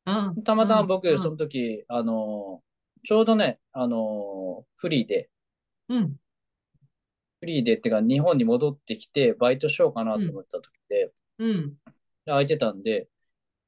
[0.04, 0.34] すよ。
[0.36, 0.42] うん。
[0.42, 2.62] たまたま僕、うんその時、あの、
[3.06, 5.30] ちょうどね、あの、フリーで、
[5.88, 6.16] うん。
[7.40, 11.68] フリーでっていうか日本に戻ってきてバイトしようかなと思った時で、うん。
[11.70, 11.74] で
[12.26, 13.08] 空いてたんで、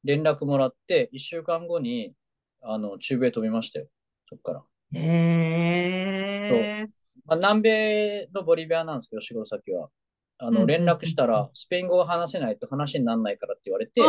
[0.07, 2.15] 連絡もらって、1週間後に、
[2.63, 3.87] あの、中米飛びましたよ。
[4.29, 4.63] そっから。
[4.93, 6.87] へえ。
[7.27, 9.91] まあ、南米のボリビアなんですけど、仕事先は。
[10.39, 14.01] あの、連絡したら、スペイン語が話せないと話にならないからって言われて、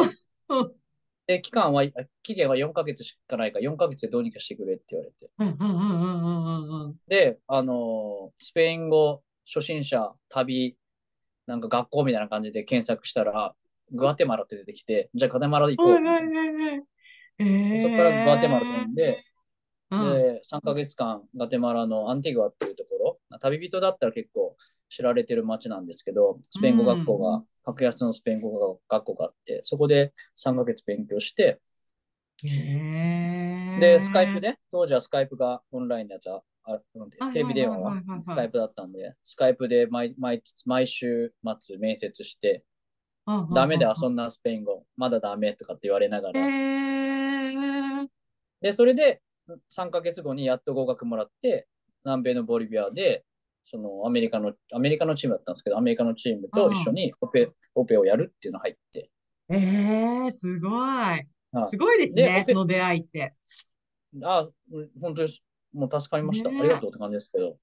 [0.50, 0.72] う ん
[1.28, 1.88] で、期間は、あ
[2.24, 5.30] 期限は4ヶ月しかないから、4ヶ月でどうにかしてくれって言われて。
[5.40, 6.96] うんうんうんうんうんうんうん。
[7.08, 10.78] で、あのスペイン語、初心者、旅、
[11.46, 13.54] なんか学校みたいな感じで検索したら、
[13.92, 15.96] グアテマラって出てきて、じゃあガテマラ行こう。
[15.96, 16.04] そこ
[17.98, 19.24] からグアテマラ飛んで、
[19.92, 24.56] うん、で、3ヶ月間、ガテマラのアンティグアっていうところ、旅人だったら結構
[24.90, 31.60] 知られてる街なんですけど、スペイン語学校が、格安のスペイン語学校があって、そこで3ヶ月勉強して。
[33.80, 42.64] で、スカイプで、当時はスカイプがオンラインのやつは、あなんではいテレビ電話はスカイプだったんで、スカイプで毎毎毎週末面接して、
[43.54, 46.40] ダメだよ、そんんなスペイン語、まだダメとかって言われながへら。
[48.04, 48.08] え。
[48.62, 49.22] で、それで
[49.70, 51.68] 3ヶ月後にやっと合格もらって、
[52.06, 53.26] 南米のボリビアで、
[53.66, 59.10] そのアメリカの、アメリカのチームだったんですけど、アメリカのチームと一緒にオペ、オペをやるっていうの入って、
[59.50, 59.58] え
[60.28, 60.72] え、すごい。
[60.72, 61.28] はい
[61.70, 63.34] すごいですねその出会いって。
[64.22, 65.42] あ、うん本当です。
[65.74, 66.50] もう助かりました。
[66.50, 67.58] ねありがとうって感じですけど、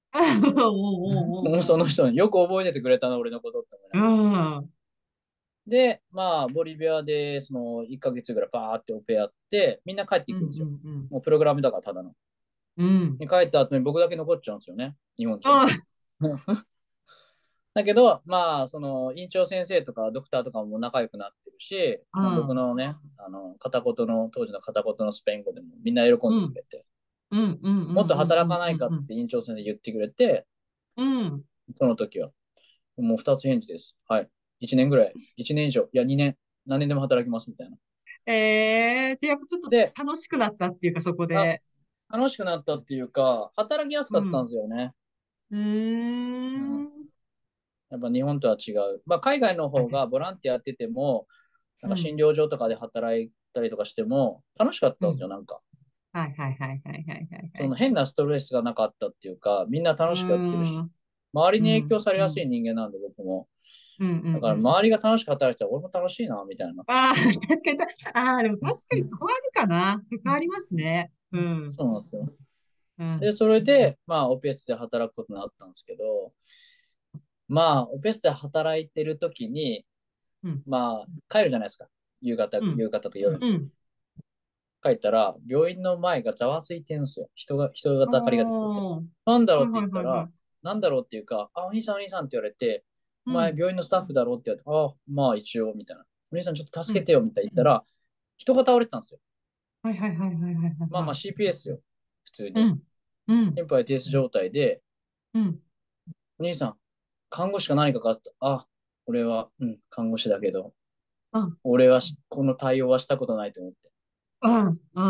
[1.61, 4.69] その人によく覚えててくれたな、俺のことって思いながらうん。
[5.67, 10.67] で、まあ、ボリビアで、その、1ヶ月ぐらいバーってオペやって、みんな帰っていくんですよ。
[10.67, 12.13] うんもうプログラムだから、ただの。
[12.77, 14.95] うん帰った後に僕だけ残っちゃうんですよね。
[15.17, 15.49] 日本人。
[16.21, 16.37] うん。
[17.73, 26.85] だけど、まあ、その、院長先生とかドクターとかも仲良くなってるし、うんまあ僕のね、あの、片言の、当時の片言のスペイン語でもみんな喜んでくれて、
[27.31, 27.93] うんうんうん。
[27.93, 30.45] もっと働かないかって院長先生言ってくれて、
[30.95, 31.43] うん。
[31.73, 32.31] その時は。
[32.97, 33.95] もう二つ返事です。
[34.07, 34.29] はい。
[34.59, 35.13] 1年ぐらい。
[35.37, 35.89] 1年以上。
[35.91, 36.37] いや、2年。
[36.65, 37.77] 何年でも働きますみたいな。
[38.25, 41.61] ええ、じゃあやっぱちょっとで楽しくなったっていうか、そこで。
[42.09, 44.93] 楽しくなったっていうか、働きやすかったんですよね。
[45.51, 46.89] うーん。
[47.89, 49.01] やっぱ日本とは違う。
[49.05, 51.27] まあ、海外の方がボランティアやってても、
[51.81, 55.61] なんか診療所とかで働いたりとかしても楽しかったんですよ、なんか。
[56.13, 60.71] はいはいはいはいはいはいその変なストレスがなかったっていうか、みんな楽しくやってるし、
[61.33, 63.47] 周りに影響されやすい人間なんで、僕も。
[63.99, 64.33] うんうんうん。
[64.33, 66.83] だから周りが楽しく働いてたら俺も楽しいな、みたいな。
[66.87, 69.93] ああ、確かにた、ああ、でも確かにそこあるかな。
[69.93, 71.11] そこありますね。
[71.31, 71.73] うん。
[71.77, 72.29] そうなんですよ。
[72.99, 73.19] うん。
[73.19, 76.33] で、それで、まあ、オペ室で働くことになったんですけど、
[77.47, 79.85] まあ、オペ室で働いてる時に、
[80.43, 81.87] うんまあ、帰るじゃないですか。
[82.21, 83.49] 夕方、うん夕方と夜に。
[83.49, 83.69] うん。
[84.83, 87.27] 帰ったら、病院の前がざわついてるんですよ。
[87.33, 88.61] 人が、人がたかりが出てて。
[89.25, 90.29] なんだろうって言ったら、
[90.61, 92.83] なんだろうっていうか、あ、お兄さんお兄さんって言われて、
[93.27, 96.03] お前うん病院のスタッフだろうって言われて、あ、まあ一応、みたいな。
[96.31, 97.83] お兄さんちょっと助けてよ、みたいな言ったら、
[98.37, 99.19] 人が倒れてたんですよ。
[99.83, 100.75] はいはいはいはいはいはい。
[100.89, 101.79] まあまあ CPS よ。
[102.25, 102.61] 普通に。
[102.61, 102.83] うん。
[103.27, 103.53] うん。
[103.55, 104.81] 心肺停止状態で、
[105.33, 105.59] うん。
[106.39, 106.75] お兄さん、
[107.29, 108.65] 看護師か何かかって、あ、
[109.05, 110.73] 俺は、うん、看護師だけど、
[111.33, 113.91] うん俺はしこの対応はしたことないと思って。
[114.43, 114.67] うん。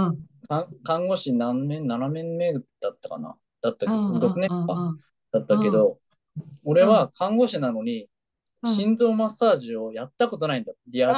[0.07, 0.27] うん。
[0.47, 2.59] か看護師何年、7年目だ
[2.89, 3.35] ったかな？
[3.61, 3.91] だったけ？
[3.91, 4.19] ど、うん。
[4.19, 4.99] 6年かうん。
[5.31, 5.99] だったけど、
[6.63, 8.07] 俺は看護師なのに、うん
[8.73, 10.73] 心臓マッサージをやったことないんだ。
[10.87, 11.13] リアル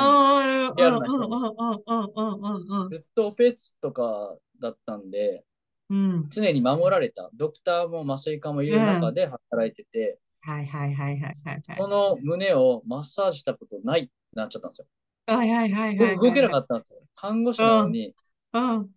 [0.76, 5.46] リアルな人ずっとオペ室とかだったんで、
[5.90, 6.30] うん。
[6.30, 7.30] 常に守られた。
[7.34, 11.64] ドクターも麻酔科もいる中で働いてて、はいはいはいはいはいはい。
[11.78, 14.88] その胸をマッサージしたことないってなっちゃったんですよ。
[15.28, 17.00] はいはいはい動けなかったんですよ。
[17.16, 18.14] 看護師なのに、
[18.54, 18.90] うん。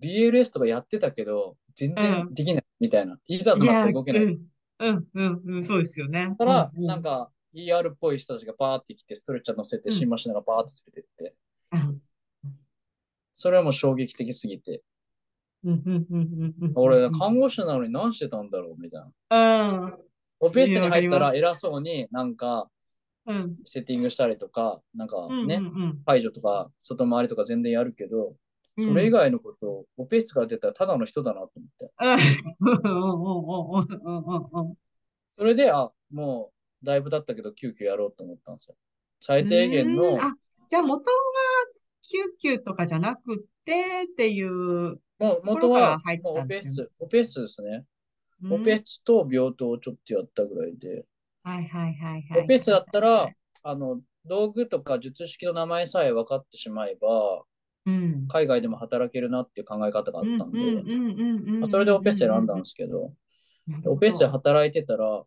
[0.00, 3.18] BLS とかやってたけど、全然できないみたいな。
[3.26, 4.38] いざとなって動けない。
[4.80, 6.34] うん、うん、うん、うん、そうですよね。
[6.38, 11.34] たら、うんなん、か ER っぽい人たちがバーって来て、ストレッチャー乗せて、うん新マシンがバーって連れてって、
[11.72, 12.02] うん、
[13.34, 14.82] それはもう衝撃的すぎて、
[15.64, 16.72] うん、うん、うん、うん。
[16.76, 19.82] 俺、看護師なのに何してたんだろうみたいな。
[19.82, 19.98] うん、
[20.40, 22.68] オペ室に入ったら偉そうになんか
[23.28, 26.02] うん、セッティングしたりとか、なんかうん、ね、うん、うん。
[26.06, 28.34] 排除とか外回りとか全然やるけど、
[28.78, 31.90] それ以外のことをオペ室から出たらただの人だなと思って。
[35.36, 36.52] それで、あ、も
[36.82, 38.76] うだいぶ経ったけど急遽やろうと思ったんですよ。
[39.20, 40.32] 最低限の、うんあ、
[40.68, 41.06] じゃあ元が
[42.02, 47.84] 救急とかじゃなくってっていう、もう元はオペ室、オペ室ですね。
[48.42, 51.04] うんオペ室と病棟をちょっとやったぐらいで、
[51.42, 52.44] はいはいはいはい。
[52.44, 53.28] オペ室だったら、
[53.64, 57.42] あの、道具とか術式の名前さえ分かってしまえば、
[57.88, 58.28] うん。
[58.28, 60.58] 海外でも働けるなっていう考え方があったんで、
[61.70, 63.12] それでオペ室選んだんですけど、
[63.84, 65.22] オペ室で働いてたら、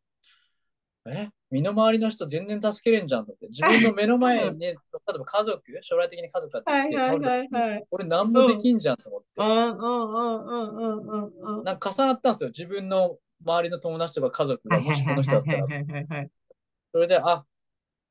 [1.07, 1.29] え？
[1.49, 3.47] 身の回りの人全然助けれんじゃんって。
[3.49, 4.77] 自分の目の前に、 例え
[5.17, 7.87] ば家族、将来的に家族ができて。
[7.91, 9.27] 俺何もできんじゃんと思って。
[11.63, 12.49] なんか重なったんですよ。
[12.51, 15.65] 自分の周りの友達とか家族が、もしこの人だったら。
[16.93, 17.43] それで、あ、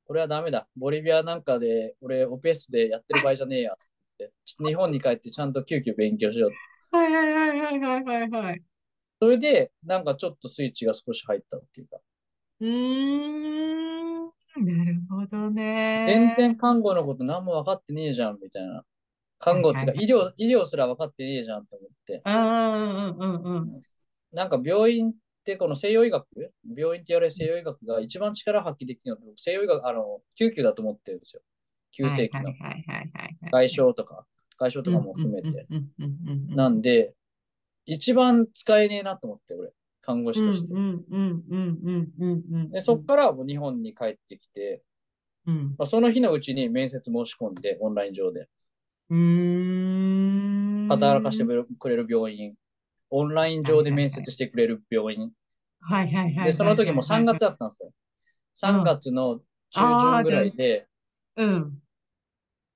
[0.05, 0.67] これはダメだ。
[0.75, 3.85] ボリビアなんかで、俺、オペ室でやってる場合じゃねえやって。
[4.45, 6.51] ちょっと日本に帰ってちゃんと救急勉強しよう。
[6.95, 8.61] はいはいはいはいはいはいはい。
[9.21, 11.97] それで、なんかちょっとスイッチが少し入ったっていうか。
[12.59, 14.25] うーん。
[14.25, 16.05] なるほどね。
[16.07, 18.83] 全然看護のこと何も分かってねえじゃん、みたいな。
[19.39, 22.21] 看護っていうか、はい医療、医療すら分かってねえじゃんと思って。
[22.25, 23.81] うんうんうんうん。
[24.33, 25.13] なんか病院っ
[25.45, 26.25] てこの西洋医学？
[26.75, 31.41] 病院って言われる西洋医学が一番力発揮できるのって西洋医学、あの、救急だと思ってるんですよ。
[31.91, 32.53] 急性期の。
[33.51, 34.25] 外傷とか、
[34.57, 35.67] 外傷とかも含めて。
[36.55, 37.13] なんで、
[37.85, 39.71] 一番使えねえなと思って、俺、
[40.01, 40.73] 看護師として。
[42.69, 44.83] で、そっからもう日本に帰ってきて、
[45.45, 45.75] うん。
[45.77, 48.47] まあ、その日のうちに面接申し込んで、オンライン上で。
[50.89, 51.45] 働かせて
[51.79, 52.53] くれる病院、
[53.09, 55.31] オンライン上で面接してくれる病院。
[55.81, 56.45] はいはいはいはい。
[56.45, 57.91] で、その時も3月だったんですよ。
[58.55, 60.87] 3月の中旬ぐらいで、
[61.35, 61.80] うん。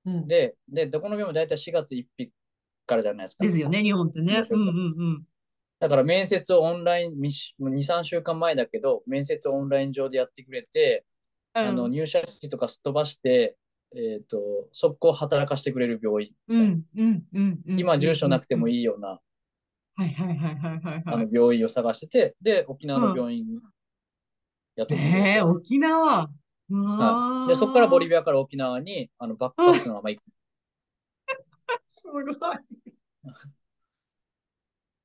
[0.06, 0.26] うん。
[0.28, 2.32] で、で、どこの病院も大体4月1日
[2.86, 3.44] からじゃないですか。
[3.44, 4.42] ですよね、日本ってね。
[4.48, 4.72] うんうんう
[5.18, 5.24] ん。
[5.78, 11.04] だから面接をオンライン、2、3週間前だけど、面接をオンライン上でやってくれて、
[11.52, 13.56] あの入社式とかすっ飛ばして、
[13.94, 14.38] えっ、と、
[14.72, 16.32] 速攻働かせてくれる病院。
[16.48, 17.78] うんうんうんうん。
[17.78, 18.76] 今、住所なくてもい。
[18.76, 19.20] いいような、
[19.94, 21.28] はいはいはいはいはいあのはい。
[21.32, 23.46] 病院を探してて、で、沖縄の病院
[24.76, 26.28] 雇ってくれてええ、沖縄。
[26.68, 30.24] はい、で、そこからボリビアから沖縄にあのバックパックのまま行く。
[31.86, 32.24] すごい。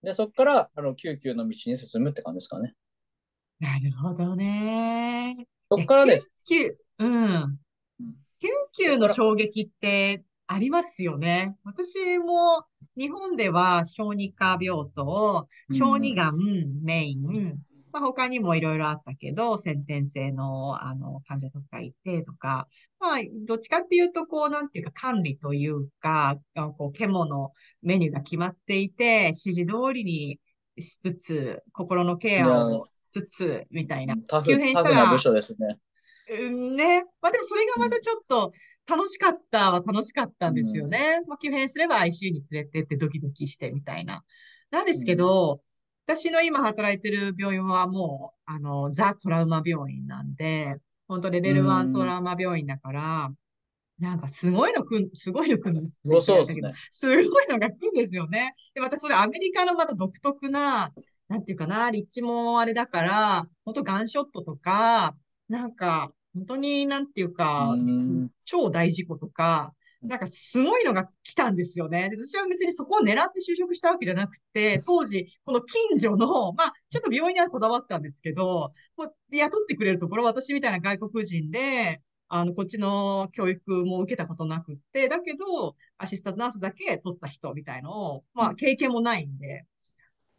[0.03, 2.73] で、そこからあの救急の道に進むって感じですかね。
[3.59, 5.47] なるほどね。
[5.69, 7.59] そこからね、救急、うん。
[8.39, 11.55] 救急の衝撃ってありますよね。
[11.63, 12.65] 私も
[12.97, 16.37] 日本では小児科病棟、小児がん
[16.81, 17.59] メイン、
[17.91, 22.67] まあ、他にもいろいろあったけど、先天性のあの患者とかいてとか、
[22.99, 30.39] まあ、どっちかっていうと、こう、なんていうか管理というか、あこう、獣のメニューが決まっていて、指示通りに
[30.79, 34.15] しつつ、心のケアをしつつ、みたいな。
[34.45, 35.05] 急変したら
[35.55, 35.77] ね。
[36.29, 37.03] うんね。
[37.21, 38.51] まあでもそれがまたちょっと
[38.87, 41.21] 楽しかったは楽しかったんですよね。
[41.27, 44.23] まあ急変すれば ICU に連れてってドキドキしてみたいな。
[44.69, 45.61] なんですけど、
[46.15, 50.75] 私の今働いてる病院はもう、あの、ザ・トラウマ病院なんで、
[51.07, 53.31] 本当レベル1トラウマ病院だから、
[53.97, 55.89] なんかすごいのくん、すごいのくん
[56.21, 56.73] そうですね。
[56.91, 58.55] すごいのが来るんですよね。
[58.73, 60.91] で、またそれアメリカのまた独特な、
[61.29, 65.15] なんていうかな、立地もあれだから、本当ガンショットとか、
[65.47, 72.09] なんか、本当になんていうか、うん超大事故とか、なんかすごいのが来たんですよね。
[72.09, 89.65] で私は別にそこを狙って就職したわけじゃなくて、当時、この近所の、まあ、ちょっと病院にはこだわったんですけど、もう雇ってくれるところ、私みたいな外国人で、あの、こっちの教育も受けたことなくって、だけど、アシスタントナースだけ取った人みたいのを、まあ、経験もないんで、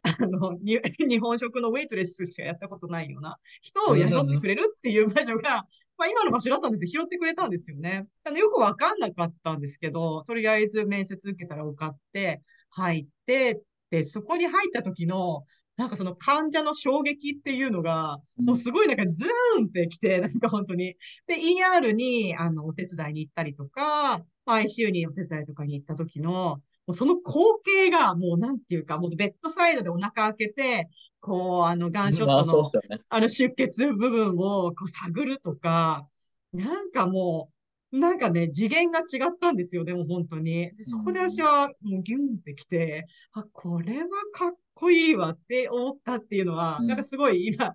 [0.03, 5.67] あの、に 日本食のウェイトレスしかやったことないような人を雇ってくれるっていう場所が、
[5.97, 7.01] まあ今の場所だったんですよ。
[7.03, 8.07] 拾ってくれたんですよね。
[8.23, 12.41] あのよくわかんなかったんですけど、とりあえず面接受けたら受かって、
[12.71, 20.95] 入って、で、そこに入った時の、なんかその患者の衝撃っていうのが、うんもうすごいなんかズーンってきて、なんか本当に。
[21.27, 30.89] で、ER に、あの、お手伝いに行ったりとか、まあ ICU にお手伝いとかに行った時の、もうその光景がもうなんていうか、もうベッドサイドでお腹開けて、
[31.23, 33.01] こう、あの、ガンショッまあトのそうっすよね。
[33.07, 36.05] あの出血部分をこう探るとか、
[36.51, 37.49] なんかも
[37.93, 40.75] う、なんかね、次元が違ったんですよ、でも本当に。
[40.75, 47.73] でそこで私はもうギュンってきて、あ、これはかっこいいわって思ったっていうのは、うんなんかすごい今、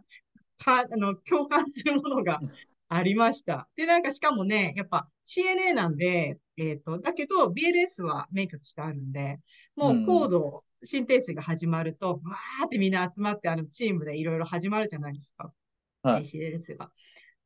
[0.58, 2.40] か、あの、共感するものが
[2.90, 3.66] ありました。
[3.76, 9.40] で、なんかしかもね、やっぱ CNA なんで、えっと、だけど BLS は免許としてあるんで、
[9.74, 15.52] もう高度、心停止が始まると、わーってみんな集まって、あの、チームでいろいろ始まるじゃないですか。
[16.02, 16.90] はい ACLS が。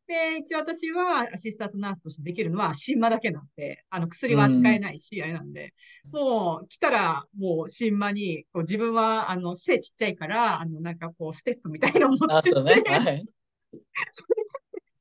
[0.07, 5.75] で、一応私はアシスタントナースとしてできるのは、新マだけなんで、あの、薬は扱えないし、あれなんで、
[6.11, 12.83] もう来たら、もう新マに、こう自分は、あの、背ちっちゃいから、あの、なんかこう、ステップみたいなの持あ、ってそうね。
[12.85, 13.25] はい。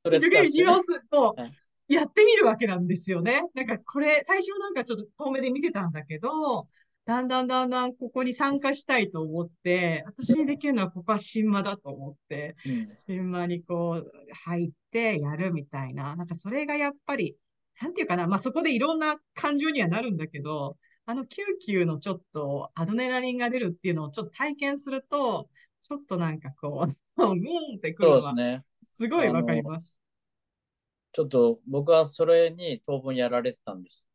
[0.04, 3.44] それ使ってね命治療するとはい、やってみるわけなんですよね。
[3.54, 6.68] なんかこれ、最初なんかちょっと遠目で見てたんだけど、
[7.06, 14.12] だんだんだんだんここに参加したいと思って、私にできるのはここは新間だと思って、うん新間にこう
[14.46, 16.16] 入ってやるみたいな。
[16.16, 17.36] なんかそれがやっぱり、
[17.82, 25.50] なんていうかな、まあそこでいろんな感情にはなるんだけど、あの救急のちょっとアドレナリンが出るっていうのをちょっと体験すると、
[25.82, 27.36] ちょっとなんかこう、グー
[27.74, 28.62] ンってくるのはそうで
[28.94, 30.00] すごいわかります。
[31.14, 34.08] ちょっと僕はそれに当分やられてたんです。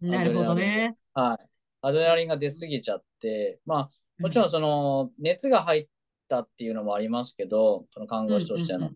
[0.00, 0.96] なるほどね。
[1.12, 1.49] はい。
[1.82, 5.88] アドレナリンが出すぎちゃって、まあ、もちろんその熱が入っ
[6.28, 8.90] たっていうのもありますけど、その看護師としての。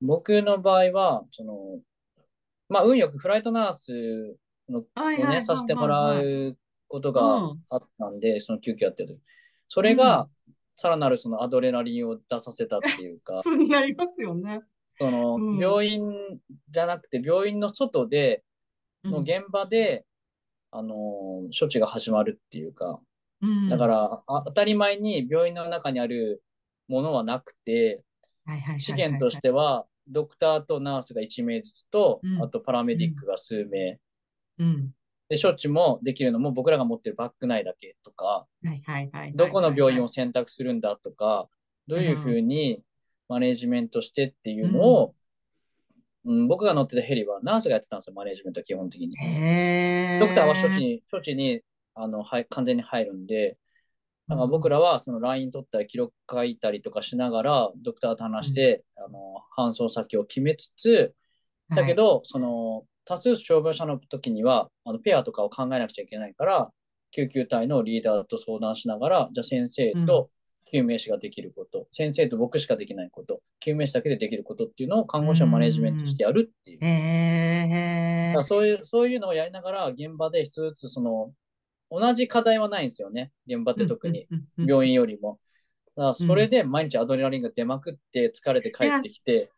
[0.00, 1.80] 僕の場合は、その、
[2.68, 4.36] まあ、運よくフライトナース
[4.68, 6.56] のをね、させてもらう
[6.88, 9.20] ことがうんあったんで、その救急やってる時。
[9.68, 10.28] それが、
[10.76, 14.60] さらなるそのアドレナリンを出させたっていうか、 そうになりますよね。
[14.98, 16.40] そのうん病院
[16.70, 18.44] じゃなくて、病院の外で、
[19.04, 20.04] のうん現場で、
[20.76, 23.00] あのー処置が始まるっていうか、
[23.40, 26.42] うんだから、あ当たり前に病院の中にある
[26.88, 28.02] ものはなくて、
[28.78, 33.98] 資源としては、ドクターとナースが1名ずつと、うんあとパラメディックが数名。
[34.58, 34.90] うん。
[35.28, 38.46] で、処置もできるのも僕らが持ってるバック内だけとか。
[39.34, 41.48] どこの病院を選択するんだとか、
[41.88, 42.82] どういうふうに
[43.28, 45.14] マネジメントしてっていうのを、
[46.26, 49.08] うん僕が乗ってたヘリはナースがやってたんですよ、マネジメントは基本的に。
[50.18, 51.60] ドクターは処置に、処置に
[51.94, 53.56] あのはい完全に入るんで、
[54.28, 61.14] だから僕らはその LINE 取ったり記録書いたりとかしながら、ドクターと話して、あの搬送先を決めつつ、
[61.70, 66.70] だけ、ど、その多数傷病者の時にはあのペアとかを考えなくちゃいけないから、
[67.12, 70.30] 救急隊のリーダーと相談しながら、じゃあ先生と
[70.70, 78.42] 救命士ができること、先生と僕しかできないこと、救命士だけでできることっていうのを看護師のマネジメントしてやるっていう。
[78.42, 81.32] そういう、そういうのをやりながら、現場で一つずつ、その、
[81.90, 83.30] 同じ課題はないんですよね。
[83.46, 84.26] 現場って特に。。
[84.58, 85.38] 病院よりも。
[85.96, 89.50] だからそれで毎日アドレナリンが出まくって疲れて帰ってきて、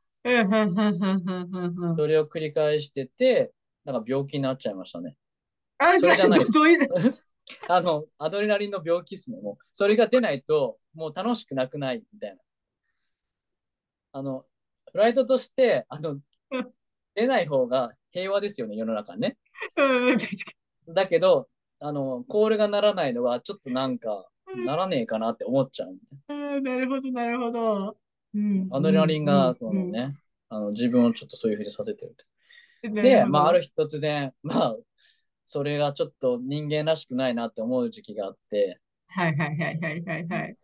[1.97, 3.53] それを繰り返してて、
[3.85, 5.17] なんか病気になっちゃいましたね。
[5.79, 6.89] あ、それじゃないどどういう、
[7.69, 9.41] あの、アドレナリンの病気っすね。
[9.41, 12.43] もう、それが出ないと、もう楽しくなくないみたいな。
[14.13, 14.45] あの、
[14.93, 16.19] フライトとして、あの、
[17.15, 19.37] 出ない方が平和ですよね、世の中ね。
[20.89, 21.49] だけど、
[21.81, 23.99] あの、コールが鳴らないのは、ちょっとなん。
[23.99, 24.29] か、
[24.65, 25.97] ならねえかなって思っちゃう。
[26.29, 26.63] うん。
[26.63, 27.97] なるほど、なるほど。
[28.35, 28.69] うん。
[28.71, 30.15] アドレナリンが、そのね、
[30.49, 32.17] あの、自分をちょっとそういうふうにさせてる。
[32.95, 33.63] で、まあ、ある。
[33.63, 34.77] 日突然、まあ、
[35.51, 40.57] それがちょっと人間らしくないなって思う時期があって、はいはいはいはいはいはい。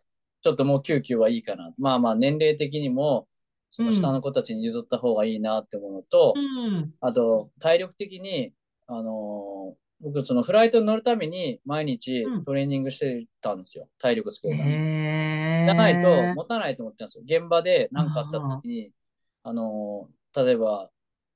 [0.43, 1.73] ちょっともう救急はいいかな。
[1.79, 3.27] まあまあ、年齢的にも、
[3.71, 6.93] そのうん下の子たちに譲った方がいいなって思うのと、うん。
[7.01, 8.53] あと、体力的に、
[8.85, 13.87] あのー僕、そのフライトに乗るために毎日うんトレーニングしてたんですよ。
[13.97, 14.75] 体力つけるために。
[14.75, 17.23] へじゃないとー持たないと思ってたんですよ。
[17.25, 18.91] 現場で何かあった時に、
[19.43, 20.15] あのー
[20.45, 20.91] 例えば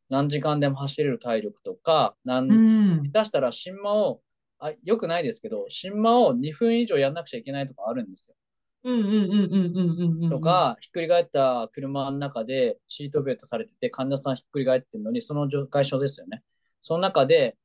[0.10, 3.12] 何時間でも走れる体力とか、何うん。
[3.12, 4.22] 下手したら新馬を、
[4.60, 8.36] あ、よくないですけど、新馬を2分以上やんなくちゃいけないとかあるんですよ。
[8.84, 10.30] うんうんうんうんうんうんうん。
[10.30, 16.44] とか、ひっくり返った車の中でシートベルトされてて、患者さんひっくり返ってるのに、その状態所ですよね。
[16.82, 17.58] その中で、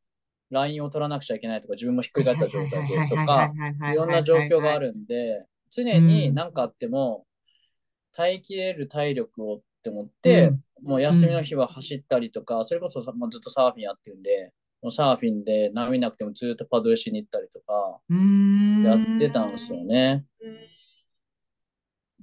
[0.51, 3.53] ラインを取らなくちゃいけないとか、自分もひっくり返った状態でとか、
[3.93, 7.27] いろんな状況があるんで、常に何かあっても、
[8.13, 10.53] 耐えきれる体力をって思って、
[10.85, 18.01] もう休みの日は走ったりとか、それこそさもうずっとサーフィンやってるんで、もうサーフィンで波なくてもずっとパドルしに行ったりとか、
[18.85, 20.25] やってたんですよね。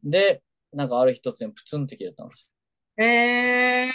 [0.03, 0.41] で、
[0.73, 2.47] なんかある日突然プツンって切れたんです
[2.97, 3.91] ええ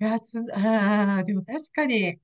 [0.00, 2.18] いやつ、ああ、でも確かに、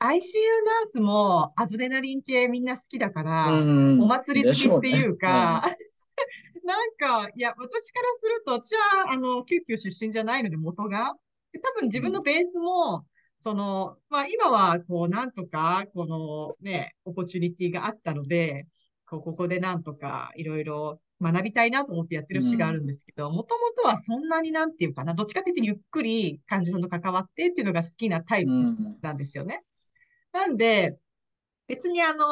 [0.00, 3.28] ICU ナースもアドレナリン系みんな好きだかよ。
[3.28, 3.64] ら、う
[3.96, 4.02] ん。
[4.02, 5.06] お祭りで好きってい。
[5.06, 5.62] うか、
[6.68, 11.14] なんか、いや、私からすると、私は、あの、救急出身じゃないので、元が。
[11.50, 13.06] で多分自分のベースも、
[13.42, 18.66] その、まあ、今は、こう、なんとか、このね、オポチュニティがあったので、
[19.06, 28.98] こう、ここでなんとか、いろいろ学びたいなと思ってやってる節があるんですけど、もともとはそんなになんていうかな、どっちかっていうとゆっくり患者さんと関わってっていうのが好きなタイプうん。
[29.00, 29.64] なんですよね。
[30.32, 30.98] なんで、
[31.66, 32.26] 別にあの、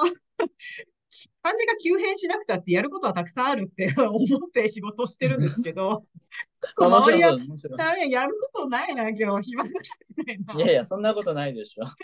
[1.43, 6.05] 患者が急変しなくたってやることはたくさんあるって 思って仕事をしてるんですけど、
[6.77, 7.49] 周りはそうです。
[7.49, 7.79] もちろん。
[7.79, 9.81] なんややることないな、今日暇だな、
[10.17, 10.55] みたいな。
[10.55, 11.87] いやいや、そんなことないでしょ。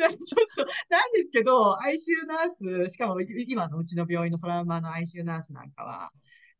[0.00, 0.18] そう
[0.48, 0.66] そう。
[0.88, 6.10] なんですけど、ICU ナース、しかも今のうちの病院のトラウマの ICU ナースなんかは、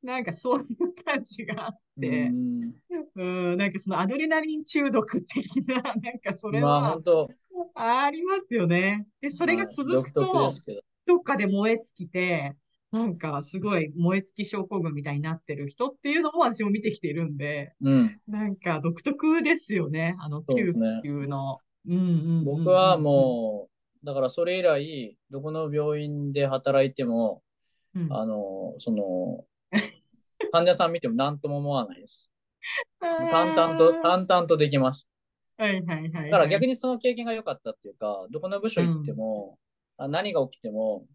[0.02, 2.74] なんかそういう感じがあっうて、ん。
[3.16, 6.98] うん、なんかそのアドレナリン中毒的な、なんかそれまあ
[7.74, 9.06] はありますよね。
[9.20, 11.14] で、それがはい続く独特でど。
[11.14, 12.56] どっかで燃え尽きて、
[12.92, 18.20] なんかすごい燃え尽き症候群みたいになってる人っていうのも私も見てきているんで、うん。
[18.26, 20.74] なんか独特ですよね、あの救。
[21.04, 21.58] 急の。
[21.86, 23.68] うんうんうんうん僕はも
[24.02, 27.42] う、だからそれ以来、どこの病院で働いても、
[27.94, 29.44] うん、あの、その、
[30.52, 32.30] 患者さん見ても何とも思わないです。
[33.00, 35.06] 淡々と、淡々とできます。
[35.56, 36.30] はいはいはいはい。
[36.30, 39.59] だから逆にその経験が良かったっていうか、どこの部署行っても、あ
[40.08, 41.06] 何が起きても、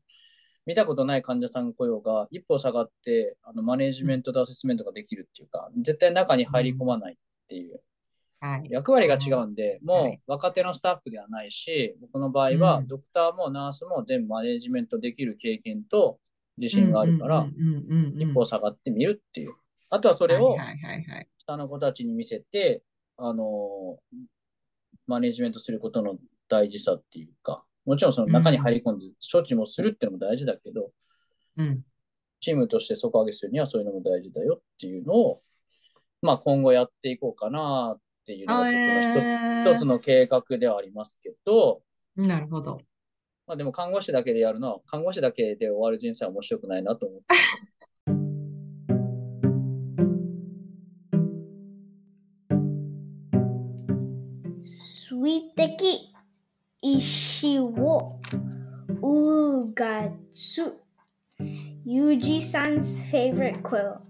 [0.66, 7.18] 見たことない患者さんが来ようが、一歩下がって、あのマネージメントとアセスメントができるっていうか、絶対中に入り込まないっ
[7.48, 7.82] ていう
[8.40, 8.68] はい。
[8.70, 16.20] 役割が違うんで、はもいう若手のスタッフではないし、僕の場合はうんドクターもナースも全部マネージメントできる経験と
[16.58, 17.48] 自信があるから、
[18.18, 19.54] 一歩下がってみるっていう。
[19.90, 20.56] あとはそれを。
[21.38, 22.84] 下の子たちに見せて、
[23.18, 24.00] あの、
[25.08, 26.18] マネジメントすることの
[26.48, 30.92] 大事さっていうか、もちろんその中に入り込んで処置もするっていうのも大事だけど、
[31.58, 31.84] うん。
[32.42, 35.42] チームとして底上げするにはそういうのも大事だよっていうのを、
[36.22, 38.70] まあ今後やっていこうかなっていうのが
[39.74, 41.82] 一つ,、の計画ではありますけど、
[42.16, 42.80] なるほど。
[43.48, 47.76] まあでも看護師だけでやるのは、看護師だけで終わる人生は面白くないなと思ってます。
[56.86, 58.20] Ishiwo
[59.02, 60.66] Ugatsu,
[61.88, 64.05] Yuji san's favorite quilt.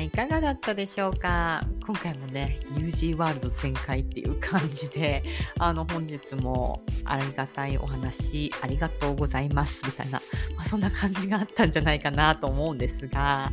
[0.00, 1.62] いかがだったでしょうか？
[1.86, 5.22] 今回もね、UG ワールド全開っていう感じで、
[5.58, 10.20] あの、本日もありがたいお話、ありがとうございます、みたいな、
[10.56, 13.52] まあ、そんな感じがあったんじゃないかなと思うんですが、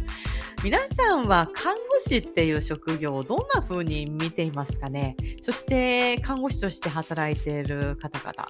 [0.64, 5.16] 皆さんは看護師っていう職業をどんな風に見ていますかね？
[5.42, 8.48] そして、看護師として働いている方々、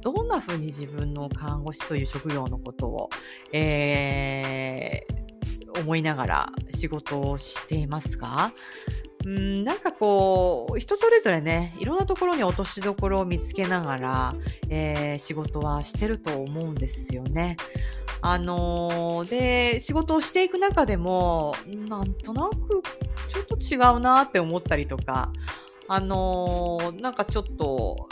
[0.00, 3.10] どんな風に自分の看護師という職業のことを、
[3.52, 5.27] えー
[5.78, 8.52] 思いながら仕事をしていますか
[9.24, 14.34] うんなんかこう人それぞれねいろんなところに落としどころを見つけながら、
[14.68, 17.56] えー仕事はしてると思うんですよね。
[18.20, 21.54] あのーで仕事をしていく中でも
[21.88, 22.82] なんとなく
[23.28, 25.32] ちょっと違うなって思ったりとか
[25.88, 28.08] あのーなんかちょっと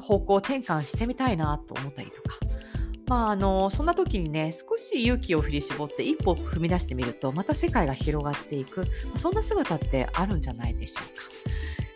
[0.00, 2.38] 方向転換してみたいなと思ったりとか
[3.10, 8.86] まあ、あのそんな時にね少し勇気を振り絞って一歩踏み出してみるとまた世界が広がっていく、
[9.16, 11.24] そんな姿ってあるんじゃないでしょうか。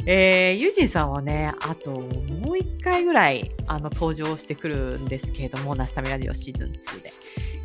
[0.07, 7.13] えー、ユージンさんはねあともう一回ぐらいあの登場してくるんですけれどもナスタミラジオシーズン2で。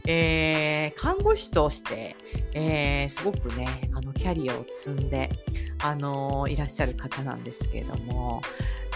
[0.07, 2.15] えー看護師として、
[2.53, 5.31] えーすごくねあのキャリアを積んで、
[5.79, 8.41] あのいらっしゃる方なんですけれども、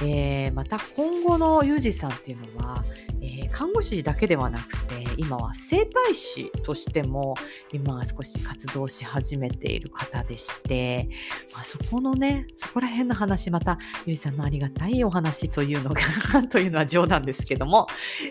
[0.02, 2.84] えーまた今後のユージさんっていうのは、
[3.22, 7.36] えー看護師だけではなくて今は整体師としても
[7.72, 11.08] 今は少し活動し始めている方でして、
[11.54, 13.78] まあ、そこのねそこら辺の話また
[14.08, 16.02] ゆうじさんのありがたいお話というのが
[16.50, 17.88] というのは冗談ですけども、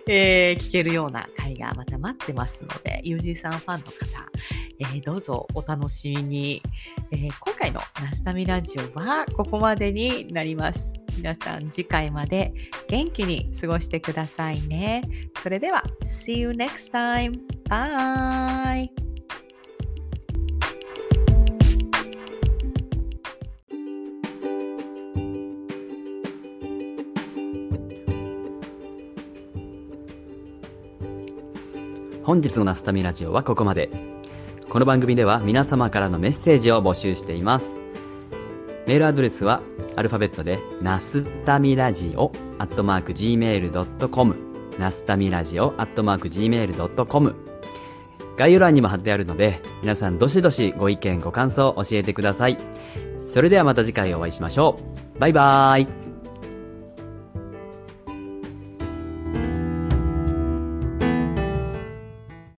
[0.08, 4.30] えー聞けるような回がまた待ってますのでゆうじさんファンの方、
[4.94, 6.62] えどうぞお楽しみに、
[7.10, 11.01] え今回のナスタミラジオはここまでになります。
[11.16, 12.52] 皆さん次回まで
[12.88, 15.02] 元気に過ごしてくださいね。
[15.38, 17.38] それでは、See you next time!
[17.68, 18.88] Bye!
[32.24, 33.90] 本日のなすたみラジオはここまで。
[34.68, 37.76] この番組では皆様からのメッセージを募集しています。
[38.86, 39.60] メールアドレスは
[39.96, 44.36] アルファベットで、ナスタミラジオ、アットマーク gmail.com、
[44.78, 47.34] ナスタミラジオ、アットマーク gmail.com、
[48.36, 52.58] 概要欄にも貼ってあるので、皆さんどしどしご意見ご感想教えてください。
[53.24, 54.78] それではまた次回お会いしましょ
[55.16, 55.20] う。
[55.20, 56.01] バイバーイ。